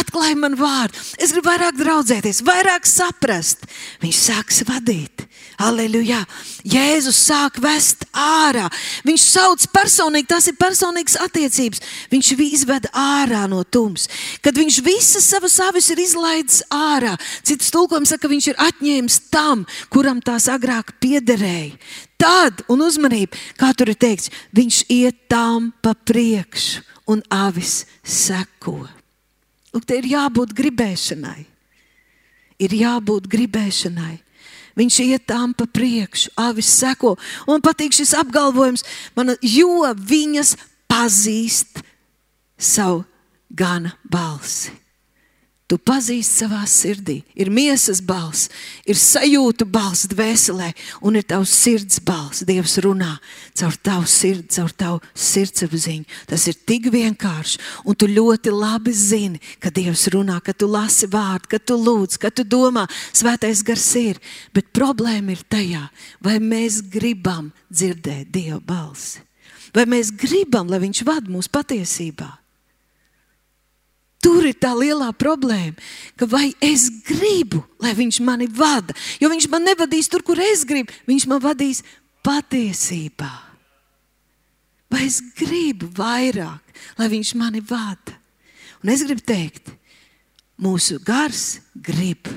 atklāja 0.00 0.38
man 0.38 0.56
vārdu. 0.58 0.98
Es 1.18 1.34
gribu 1.34 1.50
vairāk 1.50 1.78
draudzēties, 1.78 2.42
vairāk 2.46 2.88
saprast. 2.88 3.66
Viņš 4.02 4.24
sāks 4.28 4.64
vadīt. 4.68 5.24
Aleluja! 5.62 6.24
Jēzus 6.66 7.18
sāk 7.28 7.60
vest 7.62 8.02
ārā. 8.18 8.66
Viņš 9.06 9.26
sauc 9.28 9.66
personīgi, 9.74 10.26
tas 10.32 10.48
ir 10.50 10.56
personīgas 10.58 11.18
attiecības. 11.22 11.82
Viņš 12.10 12.30
izved 12.42 12.88
ārā 12.90 13.44
no 13.50 13.62
tums. 13.62 14.08
Kad 14.42 14.58
viņš 14.58 14.80
visas 14.86 15.28
savas 15.30 15.60
avis 15.62 15.90
ir 15.94 16.02
izlaidis 16.02 16.62
ārā, 16.74 17.14
citas 17.46 17.70
tulkojums 17.74 18.10
saka, 18.10 18.24
ka 18.24 18.32
viņš 18.32 18.50
ir 18.50 18.60
atņēmis 18.66 19.20
tam, 19.34 19.62
kuram 19.94 20.24
tās 20.24 20.48
agrāk 20.50 20.96
piederēja. 21.02 21.78
Tad, 22.18 22.64
un 22.72 22.82
uzmanība, 22.86 23.36
kā 23.60 23.74
tur 23.76 23.92
ir 23.92 24.00
teikts, 24.00 24.32
viņš 24.56 24.82
iet 24.90 25.24
tam 25.30 25.72
pa 25.84 25.94
priekšu 25.94 26.82
un 27.12 27.22
avis 27.30 27.82
seko. 28.00 29.03
Lūk, 29.74 29.86
te 29.88 29.98
ir 29.98 30.06
jābūt 30.06 30.54
gribēšanai. 30.54 31.40
Ir 32.62 32.76
jābūt 32.78 33.26
gribēšanai. 33.30 34.20
Viņš 34.78 35.00
iet 35.04 35.26
tam 35.30 35.54
pa 35.54 35.66
priekšu, 35.70 36.32
avis 36.38 36.70
seko. 36.70 37.14
Man 37.46 37.62
patīk 37.62 37.94
šis 37.94 38.14
apgalvojums, 38.18 38.86
man, 39.14 39.34
jo 39.42 39.82
viņas 39.94 40.54
pazīst 40.90 41.82
savu 42.58 43.04
gana 43.54 43.94
balsi. 44.10 44.72
Tu 45.64 45.78
pazīsti 45.80 46.42
savā 46.42 46.60
sirdī. 46.68 47.22
Ir 47.40 47.48
miesas 47.48 48.02
balss, 48.04 48.50
ir 48.84 48.98
sajūta 49.00 49.64
balss 49.64 50.04
dvēselē, 50.12 50.74
un 51.00 51.16
ir 51.16 51.24
tavs 51.24 51.54
sirds 51.56 52.02
balss. 52.04 52.44
Dievs 52.44 52.76
runā 52.84 53.14
caur 53.56 53.78
tavu 53.80 54.04
sirdi, 54.04 54.50
caur 54.58 54.74
tavu 54.76 55.00
sirdsapziņu. 55.16 56.04
Tas 56.28 56.44
ir 56.52 56.60
tik 56.68 56.90
vienkārši, 56.92 57.62
un 57.88 57.96
tu 57.96 58.10
ļoti 58.12 58.52
labi 58.52 58.92
zini, 58.92 59.40
ka 59.56 59.72
Dievs 59.72 60.04
runā, 60.12 60.36
ka 60.44 60.52
tu 60.52 60.68
lasi 60.68 61.08
vārdu, 61.08 61.54
ka 61.56 61.62
tu 61.62 61.80
lūdz, 61.80 62.20
ka 62.20 62.28
tu 62.28 62.44
domā, 62.44 62.84
svētais 63.16 63.64
gars 63.64 63.88
ir. 63.96 64.20
Bet 64.52 64.68
problēma 64.76 65.32
ir 65.32 65.48
tajā, 65.48 65.88
vai 66.20 66.36
mēs 66.44 66.82
gribam 66.92 67.54
dzirdēt 67.72 68.28
Dieva 68.36 68.60
balsi, 68.60 69.24
vai 69.72 69.88
mēs 69.88 70.12
gribam, 70.12 70.68
lai 70.68 70.84
Viņš 70.84 71.06
vada 71.08 71.32
mūsu 71.32 71.48
patiesībā. 71.48 72.43
Tur 74.24 74.46
ir 74.48 74.56
tā 74.56 74.70
lielā 74.72 75.10
problēma, 75.20 75.76
ka 76.16 76.24
vai 76.30 76.54
es 76.64 76.86
gribu, 77.04 77.60
lai 77.82 77.92
viņš 77.96 78.22
mani 78.24 78.48
vada, 78.48 78.96
jo 79.20 79.28
viņš 79.28 79.50
man 79.52 79.66
nevadīs 79.68 80.08
tur, 80.08 80.24
kur 80.24 80.40
es 80.40 80.64
gribu, 80.64 80.94
viņš 81.04 81.26
man 81.28 81.42
vadīs 81.44 81.82
patiesībā. 82.24 83.32
Vai 84.88 85.04
es 85.10 85.20
gribu 85.36 85.90
vairāk, 85.92 86.74
lai 86.96 87.10
viņš 87.12 87.34
mani 87.36 87.60
vada? 87.68 88.16
Un 88.80 88.92
es 88.94 89.04
gribu 89.04 89.24
teikt, 89.28 89.72
mūsu 90.60 91.00
gars 91.04 91.58
grib. 91.74 92.28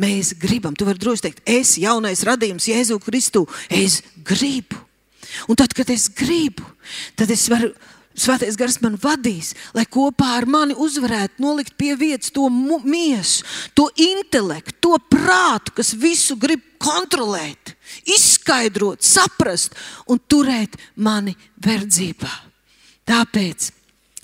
Mēs 0.00 0.32
gribam, 0.40 0.72
tu 0.72 0.86
vari 0.88 1.00
droši 1.02 1.26
teikt, 1.26 1.40
es, 1.44 1.74
jaunais 1.82 2.22
radījums, 2.24 2.70
Jēzu 2.70 2.96
Kristu, 3.04 3.44
es 3.68 4.00
gribu. 4.24 4.78
Un 5.50 5.58
tad, 5.58 5.74
kad 5.76 5.90
es 5.92 6.08
gribu, 6.08 6.64
tad 7.18 7.30
es 7.34 7.48
varu 7.52 7.74
Svētais 8.18 8.56
gars 8.58 8.80
man 8.82 8.96
vadīs, 8.98 9.52
lai 9.70 9.84
kopā 9.86 10.32
ar 10.40 10.46
mani 10.50 10.74
uzvarētu 10.74 11.40
nolikt 11.44 11.76
pie 11.78 11.94
vietas 11.94 12.32
to 12.34 12.48
miesu, 12.50 13.44
to 13.78 13.86
intelektu, 13.94 14.74
to 14.82 14.96
prātu, 15.12 15.76
kas 15.78 15.92
visu 15.94 16.34
grib 16.40 16.64
kontrolēt, 16.82 17.76
izskaidrot, 18.10 19.04
saprast 19.06 19.76
un 20.10 20.18
turēt 20.26 20.74
mani 20.98 21.36
verdzībā. 21.62 22.32
Tāpēc 23.06 23.70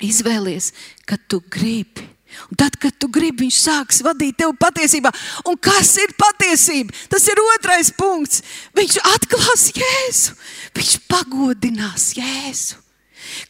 izvēlies, 0.03 0.73
ka 1.07 1.19
tu 1.31 1.39
gribi. 1.47 2.11
Un 2.51 2.59
tad, 2.59 2.75
kad 2.83 2.93
tu 3.01 3.07
gribi, 3.09 3.47
viņš 3.47 3.59
sāks 3.63 4.03
vadīt 4.05 4.37
tevi 4.43 4.53
patiesībā. 4.61 5.13
Un 5.47 5.55
kas 5.63 5.95
ir 6.03 6.11
patiesība? 6.19 6.93
Tas 7.09 7.25
ir 7.31 7.39
otrais 7.55 7.93
punkts. 7.97 8.43
Viņš 8.77 8.99
atklās 9.15 9.71
Jēzu, 9.79 10.35
viņš 10.77 10.99
pagodinās 11.09 12.11
Jēzu 12.19 12.83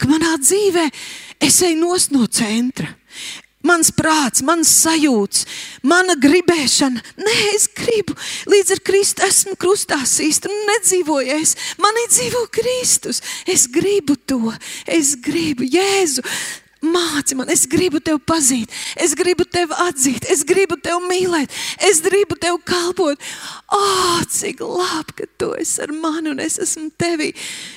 ka 0.01 0.09
manā 0.11 0.37
dzīvē 0.43 0.87
es 1.43 1.61
eju 1.63 1.81
nos 1.81 2.11
no 2.15 2.27
centra. 2.27 2.93
Mans 3.67 3.89
prāts, 3.91 4.45
mans 4.47 4.71
sajūts, 4.85 5.43
mana 5.83 6.15
gribēšana. 6.23 7.01
Nē, 7.19 7.37
es 7.57 7.67
gribu, 7.75 8.15
līdz 8.47 8.77
ar 8.77 8.83
Kristu 8.87 9.25
esmu 9.27 9.57
krustā 9.59 9.99
īstenībā, 10.05 10.53
nu 10.53 10.69
nedzīvoju 10.71 11.39
es. 11.41 11.57
Manī 11.83 12.05
dzīvo 12.13 12.45
Kristus. 12.55 13.23
Es 13.43 13.67
gribu 13.67 14.15
to, 14.29 14.55
es 14.87 15.17
gribu 15.19 15.67
Jēzu. 15.67 16.23
Māci 16.85 17.33
man, 17.33 17.49
es 17.49 17.65
gribu 17.71 18.03
tevi 18.05 18.21
pazīt, 18.21 18.73
es 19.01 19.15
gribu 19.17 19.47
tevi 19.49 19.73
atzīt, 19.87 20.27
es 20.29 20.43
gribu 20.45 20.77
tevi 20.77 21.09
mīlēt, 21.09 21.53
es 21.89 22.03
gribu 22.05 22.37
tevi 22.37 22.61
kalpot. 22.69 23.23
Oh, 23.73 24.21
cik 24.29 24.61
labi, 24.61 25.15
ka 25.17 25.29
tu 25.41 25.49
esi 25.57 25.81
ar 25.87 25.95
mani 25.97 26.35
un 26.35 26.43
es 26.45 26.59
esmu 26.61 26.91
tevī. 27.01 27.31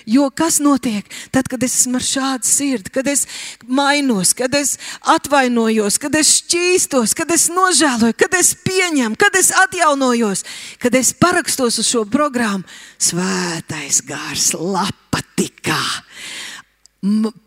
Jo 0.04 0.28
kas 0.36 0.60
notiek 0.60 1.08
tad, 1.32 1.48
kad 1.48 1.64
es 1.64 1.78
esmu 1.80 1.96
ar 2.02 2.06
šādu 2.10 2.50
sirdi, 2.50 2.92
kad 3.00 3.08
es 3.08 3.24
mainos, 3.66 4.34
kad 4.36 4.54
es 4.60 4.76
atvainojos, 5.08 5.98
kad 6.04 6.20
es 6.20 6.36
šķīstos, 6.42 7.16
kad 7.16 7.32
es 7.32 7.48
nožēloju, 7.56 8.20
kad 8.20 8.36
es 8.36 8.52
pieņemu, 8.68 9.16
kad 9.20 9.40
es 9.40 9.54
atjaunojos, 9.64 10.44
kad 10.84 11.00
es 11.00 11.16
parakstos 11.16 11.80
uz 11.80 11.88
šo 11.88 12.04
programmu 12.10 12.68
Svētais 13.00 14.02
gars 14.04 14.52
lapatikā 14.60 15.80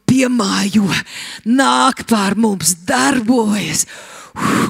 piemājo, 0.08 0.88
nāk 1.48 2.04
pār 2.08 2.36
mums, 2.40 2.74
darbojas. 2.88 3.86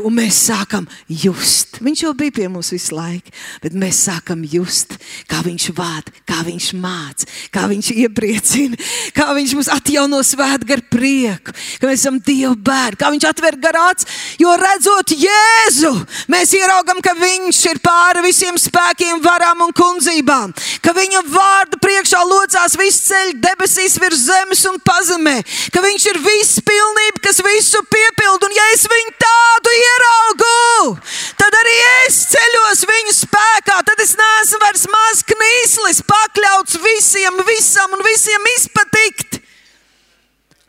Un 0.03 0.17
mēs 0.17 0.35
sākam 0.49 0.89
just. 1.07 1.77
Viņš 1.83 2.01
jau 2.03 2.11
bija 2.19 2.35
pie 2.35 2.47
mums 2.51 2.73
visu 2.75 2.97
laiku, 2.97 3.31
bet 3.63 3.75
mēs 3.79 4.01
sākam 4.09 4.41
just, 4.51 4.97
kā 5.31 5.39
viņš 5.45 5.69
vada, 5.77 6.11
kā 6.27 6.41
viņš 6.47 6.67
māca, 6.83 7.29
kā 7.55 7.69
viņš 7.71 7.91
iepriecina, 7.95 8.79
kā 9.15 9.29
viņš 9.37 9.55
mums 9.55 9.71
atjauno 9.71 10.19
svētgaru 10.27 10.87
prieku, 10.91 11.55
ka 11.79 11.91
mēs 11.91 12.03
esam 12.03 12.19
Dieva 12.23 12.57
bērni, 12.57 12.99
kā 12.99 13.13
viņš 13.15 13.29
atver 13.31 13.59
garāts. 13.63 14.09
Jo 14.43 14.57
redzot 14.59 15.15
Jēzu, 15.15 15.93
mēs 16.33 16.57
ieraugam, 16.59 16.99
ka 17.05 17.15
viņš 17.19 17.63
ir 17.71 17.83
pāri 17.85 18.25
visiem 18.27 18.59
spēkiem, 18.59 19.23
varām 19.23 19.63
un 19.69 19.75
kundzībām, 19.77 20.57
ka 20.83 20.97
viņa 20.97 21.23
vārda 21.31 21.79
priekšā 21.83 22.25
locās 22.27 22.75
viss 22.81 23.07
ceļš 23.07 23.39
debesīs 23.47 23.99
virs 24.03 24.27
zemes 24.27 24.67
un 24.71 24.83
pazemē, 24.83 25.39
ka 25.71 25.85
viņš 25.87 26.11
ir 26.11 26.21
viss 26.27 26.63
pilnība, 26.67 27.23
kas 27.29 27.43
visu 27.47 27.87
piepildu. 27.87 28.51
Un 28.51 28.59
ja 28.59 28.69
es 28.75 28.87
viņu 28.91 29.17
tādu 29.23 29.52
ieraugu, 29.73 30.97
tad 31.41 31.57
arī 31.61 31.75
es 32.07 32.23
ceļos 32.33 32.87
viņu 32.89 33.15
spēkā. 33.17 33.81
Tad 33.89 34.01
es 34.05 34.15
neesmu 34.19 34.63
vairs 34.63 34.87
mazs 34.93 35.27
knīslis, 35.29 36.03
pakļauts 36.09 36.81
visiem, 36.83 37.43
visam 37.49 37.99
un 37.99 38.05
visiem 38.07 38.51
izpatikt. 38.57 39.41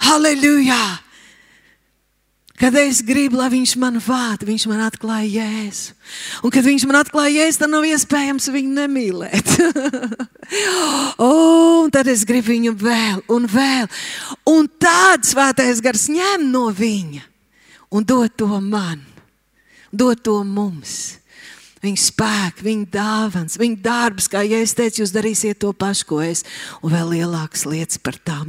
Halleluja! 0.04 0.84
Kad 2.64 2.76
es 2.78 3.02
gribu, 3.04 3.40
lai 3.42 3.50
viņš 3.52 3.74
man 3.82 3.98
vada, 4.00 4.46
viņš 4.48 4.68
man 4.70 4.84
atklāja 4.86 5.42
jēzu. 5.42 5.96
Un 6.46 6.54
kad 6.54 6.64
viņš 6.64 6.86
man 6.88 7.00
atklāja 7.02 7.42
jēzu, 7.42 7.60
tad 7.64 7.74
nav 7.74 7.88
iespējams 7.90 8.48
viņu 8.54 8.78
nemīlēt. 8.78 9.50
oh, 11.18 11.82
un 11.84 11.92
tad 11.92 12.08
es 12.14 12.24
gribu 12.30 12.54
viņu 12.54 12.76
vēl 12.80 13.20
un 13.34 13.50
vēl. 13.52 13.90
Un 14.54 14.70
tāds 14.80 15.34
svētais 15.34 15.82
gars 15.84 16.08
ņem 16.14 16.48
no 16.54 16.70
viņa 16.72 17.33
un 17.94 18.06
dod 18.06 18.34
to 18.34 18.50
man, 18.58 19.04
dod 19.94 20.24
to 20.26 20.40
mums. 20.44 21.20
Viņa 21.84 22.00
spēks, 22.00 22.64
viņa 22.64 22.86
dāvāns, 22.90 23.60
viņa 23.60 23.80
darbs, 23.84 24.30
kā 24.32 24.42
jau 24.48 24.62
es 24.64 24.74
teicu, 24.74 25.02
jūs 25.04 25.12
darīsiet 25.14 25.60
to 25.62 25.74
pašu, 25.76 26.08
ko 26.10 26.22
es, 26.24 26.46
un 26.80 26.94
vēl 26.96 27.12
lielākas 27.18 27.68
lietas 27.68 28.00
par 28.00 28.18
tām. 28.24 28.42